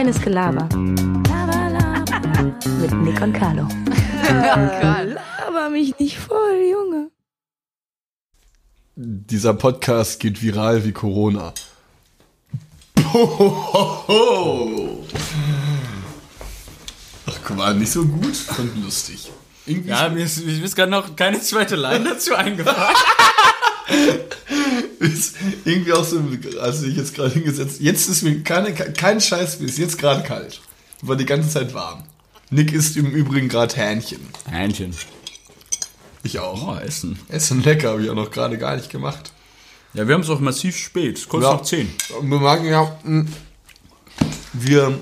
[0.00, 0.66] Reines Gelaber.
[1.28, 2.04] Laber, laber.
[2.80, 3.68] Mit Nick und Carlo.
[4.26, 7.10] Laber mich nicht voll, Junge.
[8.96, 11.52] Dieser Podcast geht viral wie Corona.
[12.96, 13.14] Ach,
[17.44, 19.30] guck mal, nicht so gut, fand lustig.
[19.66, 22.96] Irgendwie Ja, mir ist, mir ist gerade noch keine zweite Line dazu eingefallen.
[24.98, 26.20] ist irgendwie auch so,
[26.60, 30.22] als ich jetzt gerade hingesetzt, jetzt ist mir keine, kein Scheiß, mir ist jetzt gerade
[30.22, 30.60] kalt.
[31.02, 32.04] War die ganze Zeit warm.
[32.50, 34.20] Nick isst im Übrigen gerade Hähnchen.
[34.50, 34.94] Hähnchen.
[36.22, 36.68] Ich auch.
[36.76, 37.18] Oh, Essen.
[37.28, 39.32] Essen lecker, habe ich auch noch gerade gar nicht gemacht.
[39.94, 41.26] Ja, wir haben es auch massiv spät.
[41.28, 41.54] Kurz Ja.
[41.54, 41.88] nach 10.
[42.22, 43.26] Wir machen ja, mh,
[44.52, 44.98] wir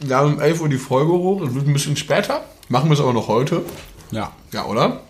[0.00, 2.44] laden um 11 Uhr die Folge hoch, das wird ein bisschen später.
[2.68, 3.64] Machen wir es aber noch heute.
[4.12, 4.32] Ja.
[4.52, 5.00] Ja, oder?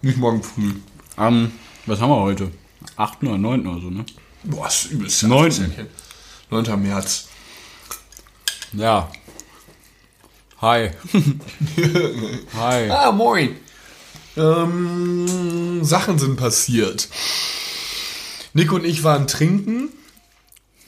[0.00, 0.72] Nicht morgen früh.
[1.18, 1.52] Ähm,
[1.86, 2.50] was haben wir heute?
[2.96, 3.22] 8.
[3.24, 3.66] oder 9.
[3.66, 4.04] oder so, ne?
[4.44, 5.22] Boah, ist übelst.
[5.24, 5.72] Neunten.
[6.50, 6.82] 9.
[6.82, 7.28] März.
[8.72, 9.10] Ja.
[10.60, 10.90] Hi.
[12.56, 12.90] Hi.
[12.90, 13.56] Ah, moin.
[14.36, 17.08] Ähm, Sachen sind passiert.
[18.54, 19.88] Nick und ich waren trinken.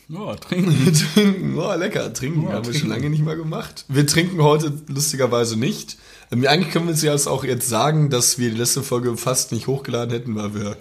[0.08, 0.92] Ja, trinken.
[1.14, 2.48] trinken, oh, lecker, trinken.
[2.52, 3.84] haben wir schon lange nicht mehr gemacht.
[3.88, 5.96] Wir trinken heute lustigerweise nicht.
[6.30, 9.16] Ähm, eigentlich können wir uns ja jetzt auch jetzt sagen, dass wir die letzte Folge
[9.16, 10.76] fast nicht hochgeladen hätten, weil wir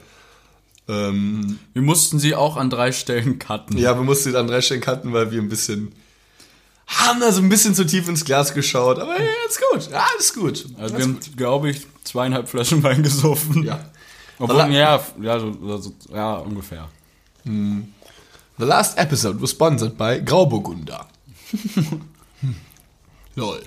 [0.88, 3.78] ähm, Wir mussten sie auch an drei Stellen cutten.
[3.78, 5.94] ja, wir mussten an drei Stellen cutten, weil wir ein bisschen
[6.88, 9.00] haben da so ein bisschen zu tief ins Glas geschaut.
[9.00, 9.90] Aber ja, ist gut.
[9.90, 10.66] Ja, ist gut.
[10.78, 13.64] Also wir haben, glaube ich, zweieinhalb Flaschen Wein gesoffen.
[13.64, 13.80] Ja.
[14.38, 16.90] Obwohl, Alla- ja, ja, so, so, ja, ungefähr.
[17.45, 17.84] The
[18.66, 21.08] last episode was sponsored by Grauburgunder.
[22.42, 22.56] Hm.
[23.36, 23.62] Lol.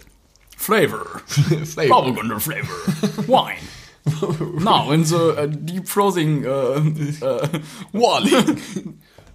[0.56, 1.22] Flavor.
[1.26, 1.88] Flavor.
[1.88, 2.68] Bubblegunder flavor.
[3.26, 3.58] Wine.
[4.60, 6.80] Now in the uh, deep frozen uh,
[7.22, 7.48] uh,
[7.92, 8.22] wall.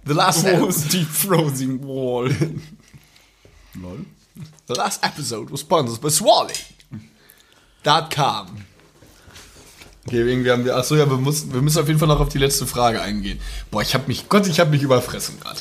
[0.04, 2.28] The last, was deep frozen wall.
[3.80, 3.98] Lol.
[4.66, 6.54] the last episode was sponsored by Swally.
[7.84, 8.64] .com.
[10.06, 12.28] Okay, irgendwie haben wir, achso, ja, wir müssen, wir müssen auf jeden Fall noch auf
[12.28, 13.38] die letzte Frage eingehen.
[13.70, 15.60] Boah, ich hab mich, Gott, ich hab mich überfressen gerade.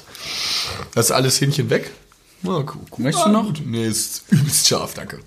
[0.95, 1.91] Das ist alles Hähnchen weg?
[2.41, 2.85] Na, cool, cool.
[2.97, 3.45] Möchtest du noch?
[3.45, 3.61] Gut.
[3.63, 5.19] Nee, ist übelst scharf, danke.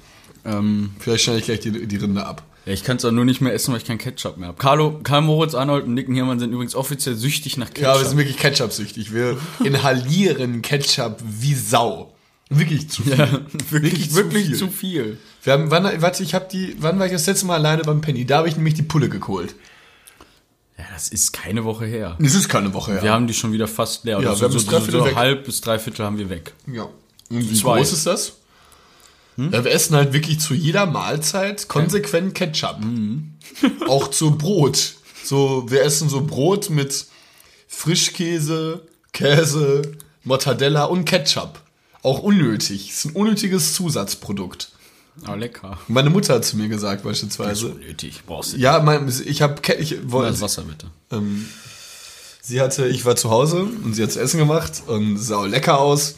[0.44, 2.43] Ähm, Vielleicht schneide ich gleich die, die Rinde ab.
[2.67, 4.59] Ja, ich kann es auch nur nicht mehr essen, weil ich kein Ketchup mehr habe.
[4.59, 8.09] Carlo, Karl Moritz, Arnold und Nick Hiermann sind übrigens offiziell süchtig nach Ja, wir Ketchup.
[8.09, 9.13] sind wirklich Ketchup-süchtig.
[9.13, 12.11] Wir inhalieren Ketchup wie Sau.
[12.51, 13.17] Wirklich zu viel.
[13.19, 13.29] ja,
[13.71, 14.57] wirklich, zu wirklich viel.
[14.57, 15.19] zu viel.
[15.43, 18.01] Wir haben, wann, warte, ich habe die, wann war ich das letzte Mal alleine beim
[18.01, 18.25] Penny?
[18.27, 19.55] Da habe ich nämlich die Pulle geholt.
[20.79, 22.17] Ja, das ist keine Woche her.
[22.21, 23.03] Es ist keine Woche her.
[23.03, 24.21] Wir haben die schon wieder fast leer.
[24.21, 25.15] Ja, Oder wir haben so, das so, Dreiviertel so weg.
[25.17, 26.53] halb bis dreiviertel haben wir weg.
[26.67, 26.83] Ja.
[27.31, 27.79] Und wie Zwei.
[27.79, 28.37] groß ist das?
[29.37, 32.78] Ja, wir essen halt wirklich zu jeder Mahlzeit konsequent Ketchup.
[33.89, 34.95] Auch zu Brot.
[35.25, 37.06] So, wir essen so Brot mit
[37.67, 39.83] Frischkäse, Käse,
[40.23, 41.61] Mortadella und Ketchup.
[42.03, 42.91] Auch unnötig.
[42.91, 44.71] Ist ein unnötiges Zusatzprodukt.
[45.25, 45.78] Ah, lecker.
[45.89, 47.69] Meine Mutter hat zu mir gesagt beispielsweise.
[47.69, 48.56] Nötig, brauchst du.
[48.59, 50.89] Ja, mein, ich habe ich Das wollte Wasser bitte.
[51.12, 51.47] ähm,
[52.43, 55.78] sie hatte, ich war zu Hause und sie hat zu essen gemacht und sah lecker
[55.78, 56.17] aus.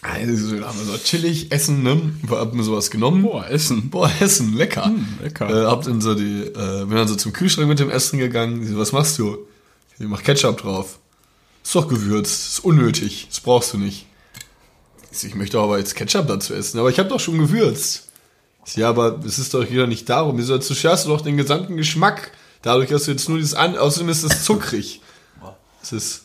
[0.00, 2.12] Also, da haben wir so chillig Essen, ne?
[2.30, 3.22] Hab mir sowas genommen.
[3.22, 3.90] Boah, Essen.
[3.90, 4.92] Boah, Essen, lecker.
[5.22, 5.50] lecker.
[5.50, 8.66] Äh, hab dann so die, äh, bin dann so zum Kühlschrank mit dem Essen gegangen.
[8.66, 9.38] So, was machst du?
[9.98, 10.98] Ich mach Ketchup drauf.
[11.64, 14.06] Ist doch gewürzt, ist unnötig, das brauchst du nicht.
[15.10, 18.08] Ich, so, ich möchte aber jetzt Ketchup dazu essen, aber ich habe doch schon gewürzt.
[18.64, 20.38] Ich so, ja, aber es ist doch wieder nicht darum.
[20.38, 22.30] Wieso zerstörst du doch den gesamten Geschmack?
[22.62, 25.02] Dadurch, dass du jetzt nur dieses an, außerdem ist es zuckrig.
[25.82, 26.24] Es ist,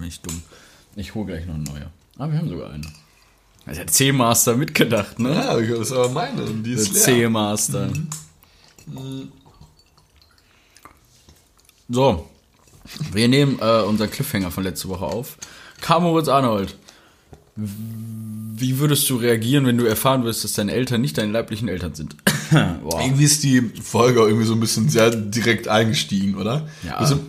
[0.00, 0.42] Bin ich dumm.
[0.96, 1.90] Ich hole gleich noch eine neue.
[2.16, 2.86] Ah, wir haben sogar eine.
[3.66, 5.34] Ist ja C-Master mitgedacht, ne?
[5.34, 6.94] ja, das ist aber meine, und die ist.
[6.94, 7.90] C-Master.
[11.90, 12.30] So.
[13.12, 15.36] Wir nehmen äh, unseren Cliffhanger von letzter Woche auf.
[15.82, 16.78] Karl Moritz Arnold.
[17.56, 21.94] Wie würdest du reagieren, wenn du erfahren wirst, dass deine Eltern nicht deine leiblichen Eltern
[21.94, 22.16] sind?
[22.50, 26.66] Irgendwie ist die Folge auch irgendwie so ein bisschen sehr direkt eingestiegen, oder?
[26.82, 27.20] Ja, Wir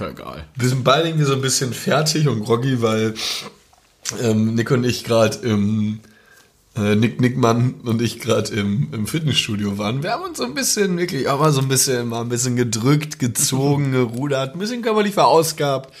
[0.00, 0.44] ja egal.
[0.56, 3.14] wir sind beide irgendwie so ein bisschen fertig und groggy, weil
[4.20, 6.00] ähm, Nick und ich gerade im
[6.76, 10.02] äh, Nick Nickmann und ich gerade im, im Fitnessstudio waren.
[10.02, 12.56] Wir haben uns so ein bisschen wirklich auch mal so ein bisschen mal ein bisschen
[12.56, 15.92] gedrückt, gezogen, gerudert, ein bisschen körperlich verausgabt.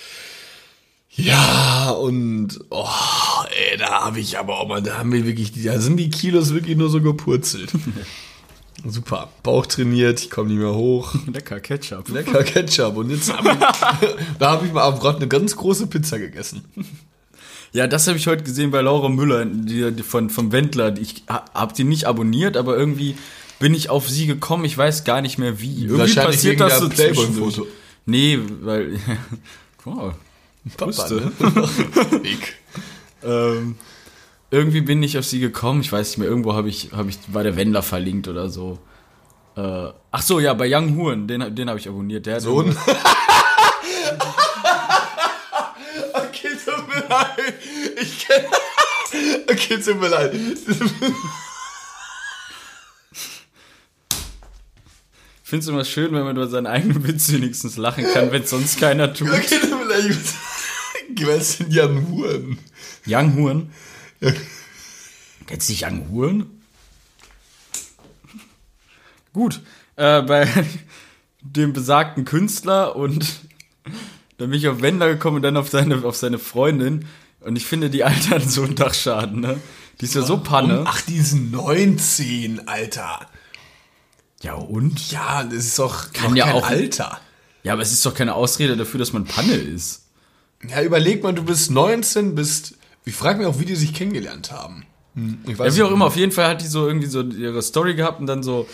[1.10, 2.86] Ja, und oh,
[3.70, 6.54] ey, da habe ich aber auch mal, da haben wir wirklich, da sind die Kilos
[6.54, 7.72] wirklich nur so gepurzelt.
[8.86, 9.28] Super.
[9.42, 11.14] Bauch trainiert, ich komme nicht mehr hoch.
[11.26, 12.08] Lecker Ketchup.
[12.08, 12.96] Lecker Ketchup.
[12.96, 13.58] Und jetzt hab ich,
[14.38, 16.64] da habe ich mal am Rad eine ganz große Pizza gegessen.
[17.72, 20.96] Ja, das habe ich heute gesehen bei Laura Müller, die, die von, vom Wendler.
[20.96, 23.16] Ich ha- hab die nicht abonniert, aber irgendwie
[23.58, 24.64] bin ich auf sie gekommen.
[24.64, 25.82] Ich weiß gar nicht mehr wie.
[25.82, 26.88] Irgendwie Wahrscheinlich passiert das so.
[26.88, 27.66] Playboy-Foto.
[28.06, 28.98] Nee, weil.
[29.84, 30.14] wow.
[30.76, 31.32] Papa, ne?
[33.24, 33.76] Ähm,
[34.50, 37.18] irgendwie bin ich auf sie gekommen, ich weiß nicht mehr, irgendwo habe ich, hab ich,
[37.28, 38.78] war der Wendler verlinkt oder so.
[39.56, 42.26] Äh, ach so, ja, bei Young Huren, den, den habe ich abonniert.
[42.26, 42.68] Der Sohn.
[46.14, 47.54] okay, tut mir leid.
[48.00, 48.46] Ich kenne.
[49.50, 50.34] Okay, tut mir leid.
[50.34, 50.60] Ich
[55.42, 58.78] finde es immer schön, wenn man über seinen eigenen Witz wenigstens lachen kann, wenn sonst
[58.78, 59.30] keiner tut.
[59.30, 60.08] Okay, tut mir leid.
[60.08, 62.58] Muss- Was sind Jan Huren?
[63.06, 63.72] Young Huren?
[65.46, 66.46] Kennst du nicht Young Huren?
[69.32, 69.60] Gut,
[69.96, 70.48] äh, bei
[71.42, 73.26] dem besagten Künstler und
[74.38, 77.06] dann bin ich auf Wendler gekommen und dann auf seine, auf seine Freundin
[77.40, 79.60] und ich finde, die Alte hat so einen Dachschaden, ne?
[80.00, 80.84] Die ist ja so Panne.
[80.86, 83.20] Ach, die ist 19, Alter.
[84.42, 85.10] Ja, und?
[85.10, 87.20] Ja, das ist doch Kann ja kein auch- Alter.
[87.64, 90.02] Ja, aber es ist doch keine Ausrede dafür, dass man Panne ist.
[90.68, 92.77] Ja, überleg mal, du bist 19, bist.
[93.08, 94.84] Ich frage mich auch, wie die sich kennengelernt haben.
[95.14, 97.62] Hm, Ich Ja, wie auch immer, auf jeden Fall hat die so irgendwie so ihre
[97.62, 98.68] Story gehabt und dann so,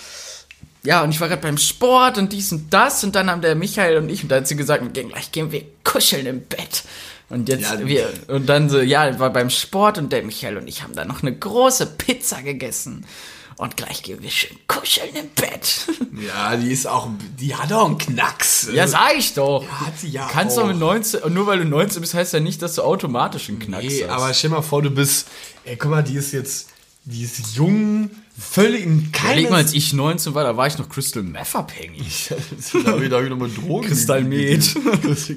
[0.83, 3.55] ja, und ich war gerade beim Sport und dies und das und dann haben der
[3.55, 6.83] Michael und ich und da hat sie gesagt, gleich gehen wir kuscheln im Bett.
[7.31, 10.69] Und jetzt Ja, wir und dann so, ja, war beim Sport und der Michael und
[10.69, 13.07] ich haben dann noch eine große Pizza gegessen.
[13.57, 15.87] Und gleich gehen wir schön kuscheln im Bett.
[16.25, 17.09] Ja, die ist auch.
[17.41, 18.69] Die hat auch einen Knacks.
[18.73, 19.65] Ja, sag ich doch.
[19.65, 20.63] Ja, hat sie ja Du kannst auch.
[20.63, 23.49] doch mit 19, und nur weil du 19 bist, heißt ja nicht, dass du automatisch
[23.49, 24.11] einen Knacks Nee, hast.
[24.11, 25.27] aber stell mal vor, du bist.
[25.65, 26.69] Ey, guck mal, die ist jetzt.
[27.05, 29.33] Die ist jung, völlig in keinem.
[29.33, 32.29] Überleg mal, als ich 19 war, da war ich noch Crystal Meth abhängig.
[32.85, 33.87] da habe ich, da hab ich nochmal Drogen.
[33.89, 34.75] Crystal Meth.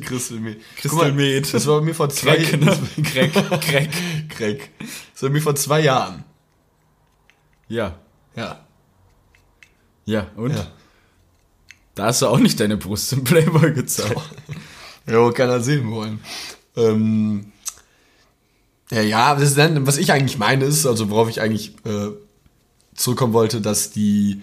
[0.06, 0.58] Crystal, Meth.
[0.78, 1.54] Crystal Meth.
[1.54, 2.80] Das war bei mir vor zwei Crack, ne?
[3.04, 3.90] Crack, Crack.
[4.30, 4.70] Crack.
[5.14, 6.24] Das war bei mir vor zwei Jahren.
[7.68, 7.98] Ja.
[8.38, 8.66] Ja.
[10.06, 10.52] Ja, und?
[10.52, 10.68] Ja.
[11.96, 14.16] Da hast du auch nicht deine Brust im Playboy gezeigt.
[15.10, 16.20] Ja, keiner sehen wollen.
[16.76, 17.54] Ähm,
[18.92, 22.10] ja, ja, das ist dann, was ich eigentlich meine ist, also worauf ich eigentlich äh,
[22.94, 24.42] zurückkommen wollte, dass die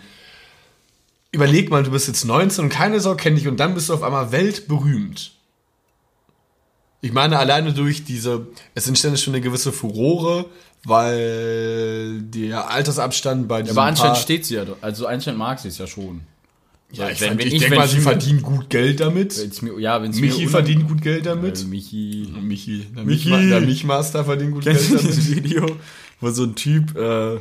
[1.32, 3.92] überleg mal, du bist jetzt 19 und keine Sau kennt dich und dann bist du
[3.92, 5.32] auf einmal weltberühmt.
[7.02, 10.46] Ich meine, alleine durch diese, es entsteht schon eine gewisse Furore,
[10.84, 14.76] weil der Altersabstand bei diesem Aber anscheinend steht sie ja doch.
[14.80, 16.20] Also anscheinend mag sie es ja schon.
[16.92, 19.36] ja, ich, wenn- wenn ich ich- denke mal, sie verdienen gut Geld damit.
[19.40, 21.52] Wenn's mir, ja, wenn's Michi mir verdient gut Geld damit.
[21.52, 22.28] Also Michi.
[22.40, 22.86] Michi.
[22.96, 23.30] Der Michi.
[23.30, 23.48] Michi.
[23.48, 25.02] Der Michmaster verdient gut Geld damit.
[25.02, 25.66] dieses Video,
[26.20, 27.34] wo so ein Typ äh,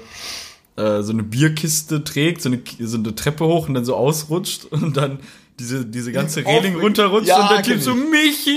[0.75, 4.65] äh, so eine Bierkiste trägt, so eine, so eine Treppe hoch und dann so ausrutscht
[4.65, 5.19] und dann
[5.59, 8.47] diese, diese ganze Reling runterrutscht Ja, und der Typ so, ich.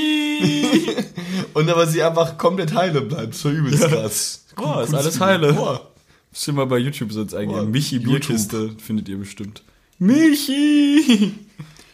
[1.54, 3.34] Und aber sie einfach komplett heile bleibt.
[3.34, 4.44] So übelst krass.
[4.56, 5.52] Boah, ist alles heile.
[5.52, 5.90] Boah.
[6.30, 7.60] Müsst ihr mal bei YouTube sonst eingeben.
[7.60, 8.20] Boah, Michi YouTube.
[8.26, 9.62] Bierkiste findet ihr bestimmt.
[9.98, 11.34] Michi!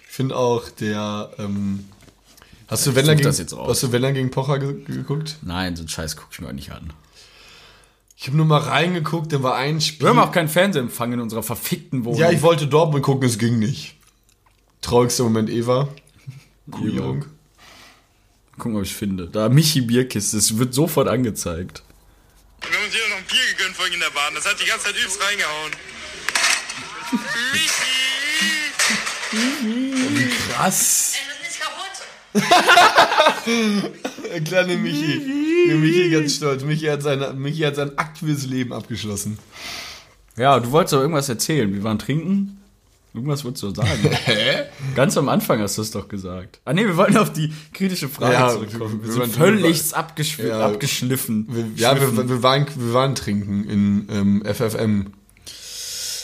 [0.08, 1.84] Ich finde auch der, ähm,
[2.68, 3.70] hast du such gegen, das jetzt raus.
[3.70, 5.38] hast du Wendler gegen Pocher ge geguckt?
[5.42, 6.92] Nein, so einen Scheiß guck ich mir auch nicht an.
[8.16, 10.06] Ich habe nur mal reingeguckt, da war ein Spiel.
[10.06, 12.20] Wir haben auch keinen Fernsehempfang in unserer verfickten Wohnung.
[12.20, 13.94] ja, ich wollte Dortmund gucken, es ging nicht.
[14.80, 15.88] Traurigster Moment Eva.
[16.70, 17.24] Kuhjung.
[18.58, 19.28] Gucken, ob ich finde.
[19.28, 21.82] Da Michi Bierkiste, es wird sofort angezeigt.
[22.60, 24.34] Wir haben uns hier noch ein Bier gegönnt vorhin in der Bahn.
[24.34, 25.72] Das hat die ganze Zeit übelst reingehauen.
[27.52, 28.02] Michi!
[30.52, 31.14] Krass.
[31.42, 32.02] Ist kaputt.
[34.32, 35.66] Der kleine Michi.
[35.68, 36.62] Der Michi ganz stolz.
[36.62, 39.38] Michi hat, seine, Michi hat sein aktives Leben abgeschlossen.
[40.36, 41.72] Ja, du wolltest doch irgendwas erzählen.
[41.72, 42.61] Wir waren trinken.
[43.14, 43.90] Irgendwas wolltest du sagen.
[44.24, 44.62] Hä?
[44.94, 46.60] Ganz am Anfang hast du es doch gesagt.
[46.64, 49.00] Ah nee, wir wollten auf die kritische Frage Ja, zurückkommen.
[49.02, 50.66] Wir, wir sind völlig abgeschw Ja.
[50.66, 51.46] abgeschliffen.
[51.50, 55.12] Wir, ja, wir, wir, waren, wir waren trinken in ähm, FFM.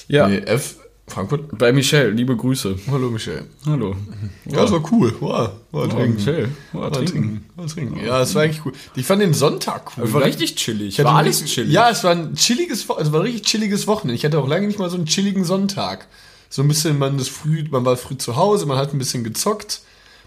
[0.09, 0.29] ja.
[0.29, 0.77] Nee, F.
[1.07, 1.57] Frankfurt.
[1.59, 2.79] Bei Michelle, liebe Grüße.
[2.91, 3.45] Hallo Michel.
[3.65, 3.97] Hallo.
[4.45, 5.15] Ja, das war cool.
[5.21, 6.15] War, war trinken.
[6.17, 6.49] Michelle.
[6.75, 7.13] War War trinken.
[7.13, 7.45] trinken.
[7.57, 8.07] War trinken.
[8.07, 8.73] Ja, es war eigentlich cool.
[8.95, 10.13] Ich fand den Sonntag cool.
[10.13, 10.27] War Ne?
[10.27, 11.03] richtig chillig.
[11.03, 11.73] War alles chillig.
[11.73, 14.17] Ja, es war ein chilliges, es war ein richtig chilliges Wochenende.
[14.17, 16.09] Ich hatte auch lange nicht mal so einen chilligen Sonntag.
[16.51, 19.23] So ein bisschen, man ist früh, man war früh zu Hause, man hat ein bisschen
[19.25, 19.83] gezockt,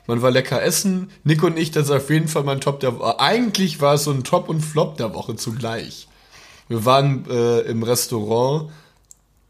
[0.07, 1.09] man war lecker essen.
[1.23, 3.19] Nick und ich, das ist auf jeden Fall mein Top der Woche.
[3.19, 6.07] Eigentlich war es so ein Top und Flop der Woche zugleich.
[6.67, 8.69] Wir waren äh, im Restaurant.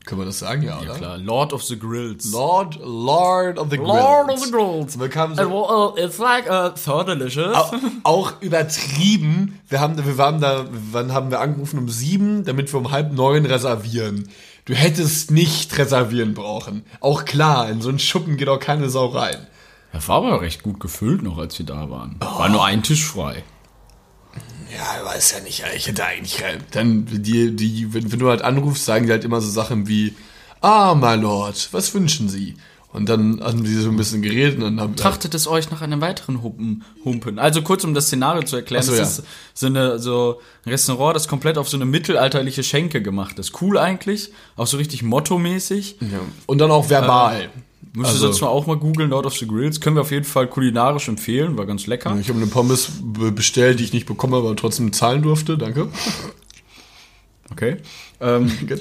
[0.04, 0.98] Können wir das sagen, ja, Ja, oder?
[0.98, 1.18] klar.
[1.20, 2.32] Lord of the Grills.
[2.32, 3.94] Lord, Lord of the Grills.
[4.02, 5.00] Lord of the Grills.
[5.00, 7.56] Wir kamen so, well, it's like uh, so delicious.
[7.56, 7.72] Au-
[8.04, 9.60] auch übertrieben.
[9.70, 11.78] Wir haben, wir waren da, wann haben wir angerufen?
[11.78, 14.28] Um sieben, damit wir um halb neun reservieren.
[14.66, 16.86] Du hättest nicht reservieren brauchen.
[17.00, 19.48] Auch klar, in so einen Schuppen geht auch keine Sau rein.
[19.94, 22.16] Ja, war aber recht gut gefüllt noch, als wir da waren.
[22.20, 23.44] War nur ein Tisch frei.
[24.72, 26.42] Ja, weiß ja nicht, ich hätte eigentlich,
[26.72, 30.16] dann, die, die, wenn, wenn du halt anrufst, sagen die halt immer so Sachen wie,
[30.62, 32.56] ah, my lord, was wünschen Sie?
[32.94, 35.82] Und dann haben die so ein bisschen geredet und dann haben Trachtet es euch nach
[35.82, 36.84] einem weiteren Humpen.
[37.06, 37.40] Humpen.
[37.40, 39.24] Also kurz, um das Szenario zu erklären, Ach so, das ja.
[39.24, 43.62] ist so, eine, so ein Restaurant, das komplett auf so eine mittelalterliche Schenke gemacht ist.
[43.62, 45.96] Cool eigentlich, auch so richtig mottomäßig.
[46.02, 46.20] ja.
[46.48, 47.50] und dann auch verbal.
[47.94, 49.80] Musst Also- du sonst mal auch mal googeln, Lord of the Grills.
[49.80, 52.16] Können wir auf jeden Fall kulinarisch empfehlen, war ganz lecker.
[52.20, 55.58] Ich habe eine Pommes be- bestellt, die ich nicht bekomme, aber trotzdem zahlen durfte.
[55.58, 55.88] Danke.
[57.52, 57.78] Okay.
[58.20, 58.52] Ähm,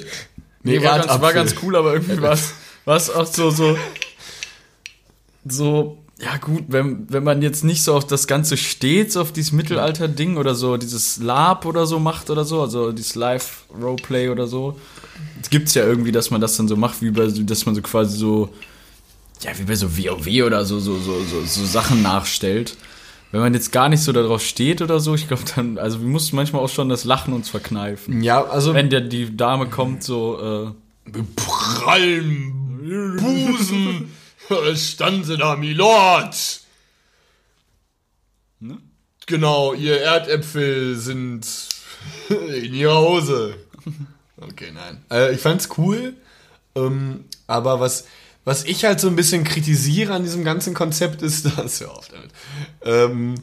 [0.63, 2.53] Nee, Nee, war ganz, war ganz cool, aber irgendwie war es
[2.85, 3.77] war es auch so, so,
[5.45, 9.31] so, ja gut, wenn, wenn man jetzt nicht so auf das Ganze steht, so auf
[9.31, 14.47] dieses Mittelalter-Ding oder so, dieses Lab oder so macht oder so, also dieses Live-Roleplay oder
[14.47, 14.79] so.
[15.41, 17.75] Es gibt's ja irgendwie, dass man das dann so macht, wie bei, so- dass man
[17.75, 18.49] so quasi so,
[19.41, 22.77] ja, wie bei so WoW oder so, so, so, so, so Sachen nachstellt.
[23.31, 26.07] Wenn man jetzt gar nicht so darauf steht oder so, ich glaube dann, also wir
[26.07, 28.21] mussten manchmal auch schon das Lachen uns verkneifen.
[28.21, 30.73] Ja, also Wenn der, die Dame kommt, so,
[31.07, 34.11] äh, prallen Busen
[34.75, 36.61] stand sie da, Milord.
[38.59, 38.77] Ne?
[39.25, 41.47] Genau, ihr Erdäpfel sind
[42.29, 43.55] in ihrer Hose.
[44.37, 45.03] Okay, nein.
[45.11, 46.15] Äh, ich fand's cool,
[46.75, 48.05] ähm, aber was,
[48.43, 52.11] was ich halt so ein bisschen kritisiere an diesem ganzen Konzept ist, das ja oft
[52.11, 52.31] damit,
[52.83, 53.35] ähm,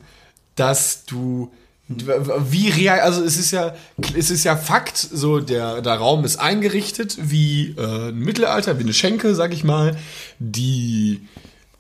[0.57, 1.53] dass du
[1.89, 3.75] wie real, also es ist ja,
[4.15, 8.83] es ist ja Fakt, so der, der Raum ist eingerichtet wie äh, ein Mittelalter, wie
[8.83, 9.97] eine Schenke, sag ich mal.
[10.39, 11.27] Die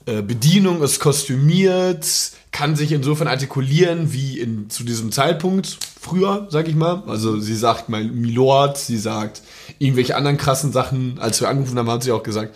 [0.06, 2.06] äh, Bedienung ist kostümiert,
[2.52, 7.02] kann sich insofern artikulieren wie in, zu diesem Zeitpunkt früher, sag ich mal.
[7.06, 9.42] Also sie sagt mal Milord, sie sagt
[9.78, 11.18] irgendwelche anderen krassen Sachen.
[11.18, 12.54] Als wir angerufen haben, hat sie auch gesagt,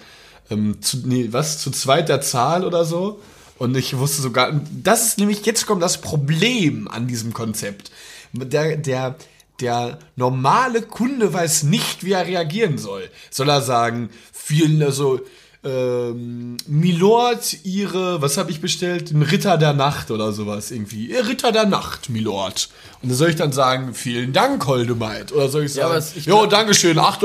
[0.50, 3.21] ähm, zu, nee, was, zu zweit der Zahl oder so.
[3.59, 7.90] Und ich wusste sogar, das ist nämlich, jetzt kommt das Problem an diesem Konzept.
[8.32, 9.14] Der, der,
[9.61, 13.09] der normale Kunde weiß nicht, wie er reagieren soll.
[13.30, 15.21] Soll er sagen, vielen, also,
[15.64, 19.11] ähm, Milord, ihre, was habe ich bestellt?
[19.11, 21.06] Den Ritter der Nacht oder sowas irgendwie.
[21.06, 22.68] Ihr Ritter der Nacht, Milord.
[23.00, 25.32] Und dann soll ich dann sagen, vielen Dank, Holdemite.
[25.35, 27.23] Oder soll ich Ja, aber sagen, es- ich jo, Dankeschön, 8,50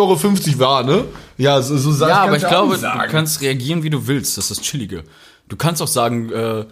[0.54, 1.06] Euro war, ne?
[1.38, 3.00] Ja, so, so sag ja, aber ich du auch glaube, sagen.
[3.00, 4.38] du kannst reagieren, wie du willst.
[4.38, 5.04] Das ist das Chillige.
[5.50, 6.66] Du kannst auch sagen, äh,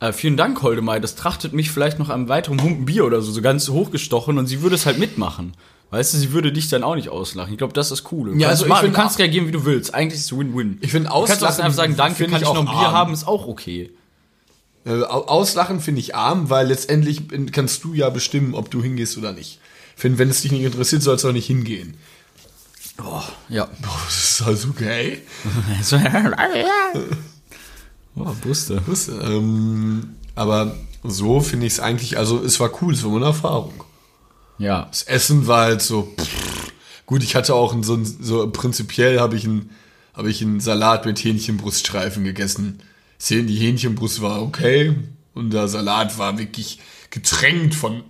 [0.00, 3.32] äh, vielen Dank, Holdemai, das trachtet mich vielleicht noch einem weiteren Humpen Bier oder so,
[3.32, 5.54] so ganz hochgestochen und sie würde es halt mitmachen.
[5.90, 7.50] Weißt du, sie würde dich dann auch nicht auslachen.
[7.52, 8.30] Ich glaube, das ist cool.
[8.30, 9.94] Du Ja, kannst, also du find kannst reagieren, wie du willst.
[9.94, 10.78] Eigentlich ist es Win-Win.
[10.82, 12.66] Ich find Du kannst auch auslachen einfach sagen, danke, find kann ich ich noch ein
[12.66, 12.92] Bier arm.
[12.94, 13.90] haben, ist auch okay.
[14.84, 17.22] Äh, Au- Auslachen finde ich arm, weil letztendlich
[17.52, 19.60] kannst du ja bestimmen, ob du hingehst oder nicht.
[19.96, 21.94] Ich finde, wenn es dich nicht interessiert, sollst du auch nicht hingehen.
[23.48, 23.64] Ja.
[23.64, 25.22] Boah, das ist also gay.
[28.20, 28.82] oh, Buste.
[28.86, 33.26] Das, ähm, aber so finde ich es eigentlich, also es war cool, es war eine
[33.26, 33.84] Erfahrung.
[34.58, 34.86] Ja.
[34.90, 36.72] Das Essen war halt so, pff,
[37.06, 39.70] gut, ich hatte auch ein, so, ein, so prinzipiell habe ich einen
[40.18, 42.80] habe ich einen Salat mit Hähnchenbruststreifen gegessen.
[43.18, 44.96] Sehen, die Hähnchenbrust war okay
[45.32, 48.02] und der Salat war wirklich getränkt von,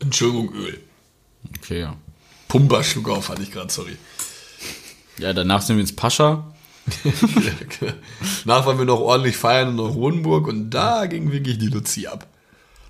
[0.00, 0.80] Entschuldigung, Öl.
[1.58, 1.96] Okay, ja.
[2.48, 3.96] Pumperschluck auf hatte ich gerade, sorry.
[5.18, 6.52] Ja, danach sind wir ins Pascha.
[8.44, 12.26] Nach waren wir noch ordentlich feiern in Neuronenburg und da ging wirklich die Luzi ab.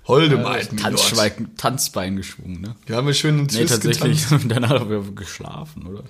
[0.07, 0.79] Holdemite, Milord.
[0.79, 2.75] Tanzschweig, Tanzbein geschwungen, ne?
[2.87, 4.23] Wir haben ja schön einen Nee, Twist tatsächlich.
[4.23, 4.45] getanzt.
[4.49, 6.03] Danach haben wir geschlafen, oder?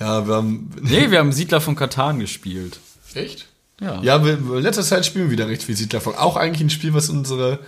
[0.00, 0.70] Ja, wir haben...
[0.80, 2.80] Nee, wir haben Siedler von Katan gespielt.
[3.14, 3.48] Echt?
[3.80, 4.00] Ja.
[4.02, 6.14] Ja, wir, in letzter Zeit spielen wir wieder recht viel Siedler von.
[6.14, 7.58] Auch eigentlich ein Spiel, was unsere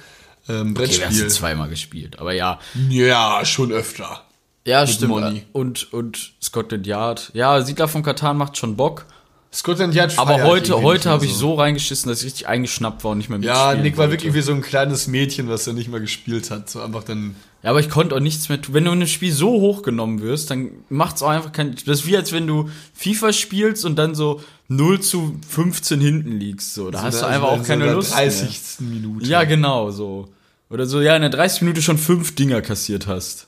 [0.48, 1.28] ähm, Okay, wir haben Brettspiel...
[1.28, 2.18] zweimal gespielt.
[2.18, 2.58] Aber ja.
[2.88, 4.22] ja, schon öfter.
[4.66, 5.10] Ja, stimmt.
[5.10, 5.44] Money.
[5.52, 7.30] Und, und Scotland Yard.
[7.34, 9.06] Ja, Siedler von Katan macht schon Bock.
[9.54, 13.12] Scotland Yard Aber heute, heute mehr habe ich so reingeschissen, dass ich richtig eingeschnappt war
[13.12, 14.12] und nicht mehr Ja, mitspielen Nick war wollte.
[14.12, 16.68] wirklich wie so ein kleines Mädchen, was er nicht mal gespielt hat.
[16.68, 17.36] So einfach dann...
[17.62, 18.74] Ja, aber ich konnte auch nichts mehr tun.
[18.74, 21.74] Wenn du in einem Spiel so hochgenommen wirst, dann macht's auch einfach kein.
[21.86, 26.32] Das ist wie als wenn du FIFA spielst und dann so 0 zu 15 hinten
[26.32, 26.74] liegst.
[26.74, 28.10] So, da hast du einfach auch keine Lust.
[28.14, 28.24] Mehr.
[28.24, 28.80] 30.
[28.80, 29.24] Minute.
[29.26, 30.28] Ja, genau, so.
[30.68, 33.46] Oder so, ja, in der 30 Minute schon fünf Dinger kassiert hast.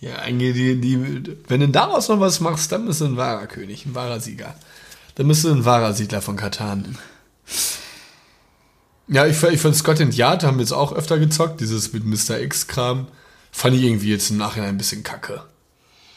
[0.00, 3.46] Ja, eigentlich die, die, wenn du daraus noch was machst, dann bist du ein wahrer
[3.46, 4.54] König, ein wahrer Sieger.
[5.16, 6.96] Dann bist du ein wahrer Siedler von Katan.
[9.08, 12.38] Ja, ich, ich fand Scotland Yard, haben wir jetzt auch öfter gezockt, dieses mit Mr.
[12.40, 13.08] X-Kram.
[13.50, 15.42] Fand ich irgendwie jetzt im Nachhinein ein bisschen kacke.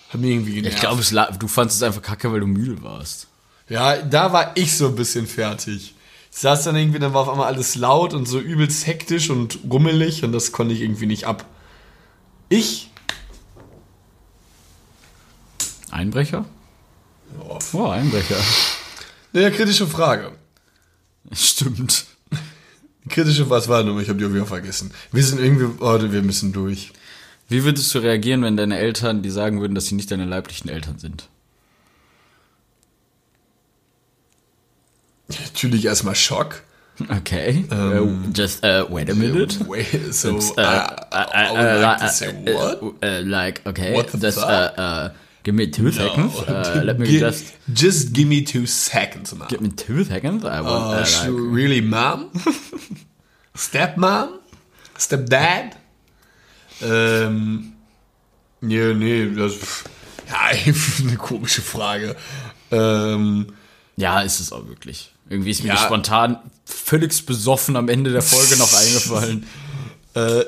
[0.09, 0.75] Hat mir irgendwie genervt.
[0.75, 3.27] Ich glaube, du fandest es einfach kacke, weil du müde warst.
[3.69, 5.95] Ja, da war ich so ein bisschen fertig.
[6.31, 9.59] Ich saß dann irgendwie, dann war auf einmal alles laut und so übelst hektisch und
[9.69, 11.45] rummelig und das konnte ich irgendwie nicht ab.
[12.49, 12.91] Ich?
[15.91, 16.45] Einbrecher?
[17.73, 18.37] Oh, Einbrecher.
[19.39, 20.33] Naja, kritische Frage.
[21.31, 22.07] Stimmt.
[23.07, 24.03] Kritische, was war nochmal?
[24.03, 24.91] Ich habe die auch wieder vergessen.
[25.13, 26.91] Wir sind irgendwie, oh, wir müssen durch.
[27.47, 30.69] Wie würdest du reagieren, wenn deine Eltern dir sagen würden, dass sie nicht deine leiblichen
[30.69, 31.29] Eltern sind?
[35.29, 36.63] Natürlich erstmal Schock.
[37.07, 37.63] Okay.
[37.71, 39.55] Uh, just uh, wait a minute.
[39.69, 42.83] Wait, so, It's, I, uh, I would like to say uh, what?
[42.83, 44.77] uh, uh, like, okay, What the just fuck?
[45.43, 46.33] Give me two seconds.
[46.47, 49.47] Uh, let me Gi- just just give me two seconds, Mom.
[49.47, 50.43] give me two seconds.
[50.43, 52.31] I want Uh, uh, like, really, Mom?
[53.55, 54.39] Stepmom?
[54.97, 55.75] Stepdad?
[56.81, 57.73] Ähm,
[58.61, 59.53] nee, nee, das,
[60.29, 60.37] ja,
[61.03, 62.15] eine komische Frage.
[62.71, 63.47] Ähm,
[63.97, 65.13] ja, ist es auch wirklich.
[65.29, 65.75] Irgendwie ist mir Ja.
[65.75, 69.45] das spontan völlig besoffen am Ende der Folge noch eingefallen.
[70.15, 70.43] äh,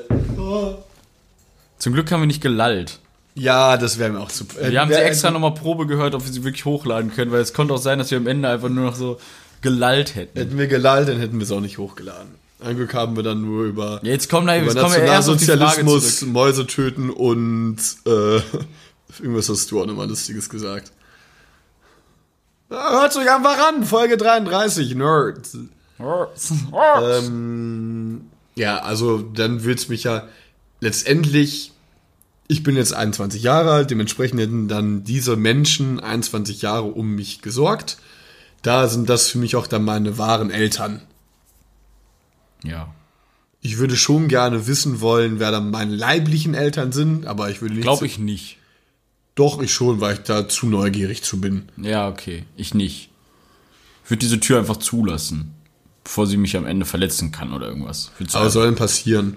[1.78, 2.98] Zum Glück haben wir nicht gelallt.
[3.34, 4.60] Ja, das wäre mir auch super.
[4.60, 7.30] Äh, Wir haben sie wär- extra nochmal Probe gehört, ob wir sie wirklich hochladen können,
[7.32, 9.18] weil es konnte auch sein, dass wir am Ende einfach nur noch so
[9.62, 10.38] gelallt hätten.
[10.38, 12.40] Hätten wir gelallt, dann hätten wir es auch nicht hochgeladen.
[12.60, 16.22] Ein Glück haben wir dann nur über, Ja, Jetzt kommen, da, über jetzt Nationalsozialismus.
[16.22, 18.10] Mäuse töten und äh,
[19.20, 20.92] irgendwas hast du auch nochmal Lustiges gesagt.
[22.70, 25.40] Ja, hört euch einfach an, Folge 33, Nerd.
[27.00, 28.22] Ähm,
[28.54, 30.26] ja, also dann wird's mich ja
[30.80, 31.72] letztendlich,
[32.52, 37.42] ich bin jetzt 21 Jahre alt, dementsprechend hätten dann diese Menschen 21 Jahre um mich
[37.42, 37.96] gesorgt.
[38.62, 41.02] Da sind das für mich auch dann meine wahren Eltern.
[42.64, 42.92] ja.
[43.64, 47.74] Ich würde schon gerne wissen wollen, wer dann meine leiblichen Eltern sind, aber ich würde
[47.76, 47.84] nicht.
[47.84, 48.58] Glaube ich nicht.
[49.36, 51.68] Doch, ich schon, weil ich da zu neugierig zu bin.
[51.76, 52.44] Ja, okay.
[52.56, 53.10] Ich nicht.
[54.04, 55.54] Ich würde diese Tür einfach zulassen,
[56.02, 58.10] bevor sie mich am Ende verletzen kann oder irgendwas.
[58.16, 59.36] Aber was einfach- soll denn passieren?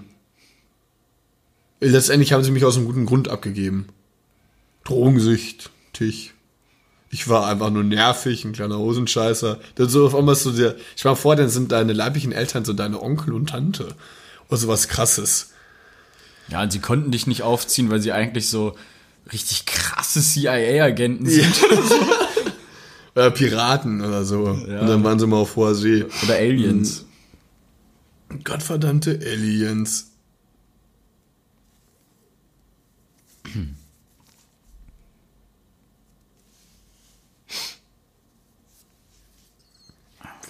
[1.80, 3.86] Letztendlich haben sie mich aus einem guten Grund abgegeben.
[4.84, 6.32] Drogensüchtig.
[7.10, 9.58] Ich war einfach nur nervig, ein kleiner Hosenscheißer.
[9.76, 12.72] Dann so auf einmal so der, ich war vor, dann sind deine leiblichen Eltern so
[12.72, 13.94] deine Onkel und Tante.
[14.48, 15.52] Oder sowas krasses.
[16.48, 18.76] ja, und sie konnten dich nicht aufziehen, weil sie eigentlich so
[19.32, 21.54] richtig krasse CIA-Agenten sind.
[23.16, 24.42] Oder Piraten oder so.
[24.42, 26.04] Und dann waren sie mal auf hoher See.
[26.22, 27.06] Oder Aliens.
[28.44, 30.10] Gottverdammte Aliens.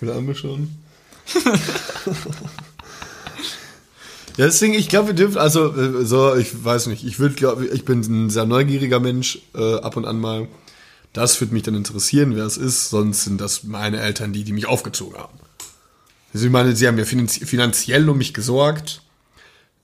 [0.01, 0.71] Wir schon?
[4.37, 7.67] ja, deswegen, ich glaube, wir dürfen, also, äh, so, ich weiß nicht, ich würde, glaube
[7.67, 10.49] ich bin ein sehr neugieriger Mensch, äh, ab und an mal.
[11.13, 14.53] Das würde mich dann interessieren, wer es ist, sonst sind das meine Eltern, die, die
[14.53, 15.39] mich aufgezogen haben.
[16.35, 19.01] Also ich meine, sie haben ja finanzie- finanziell um mich gesorgt.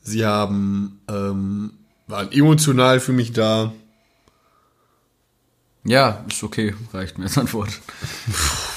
[0.02, 1.72] Sie haben, ähm,
[2.06, 3.72] waren emotional für mich da.
[5.84, 6.74] Ja, ist okay.
[6.92, 7.70] Reicht mir als Antwort.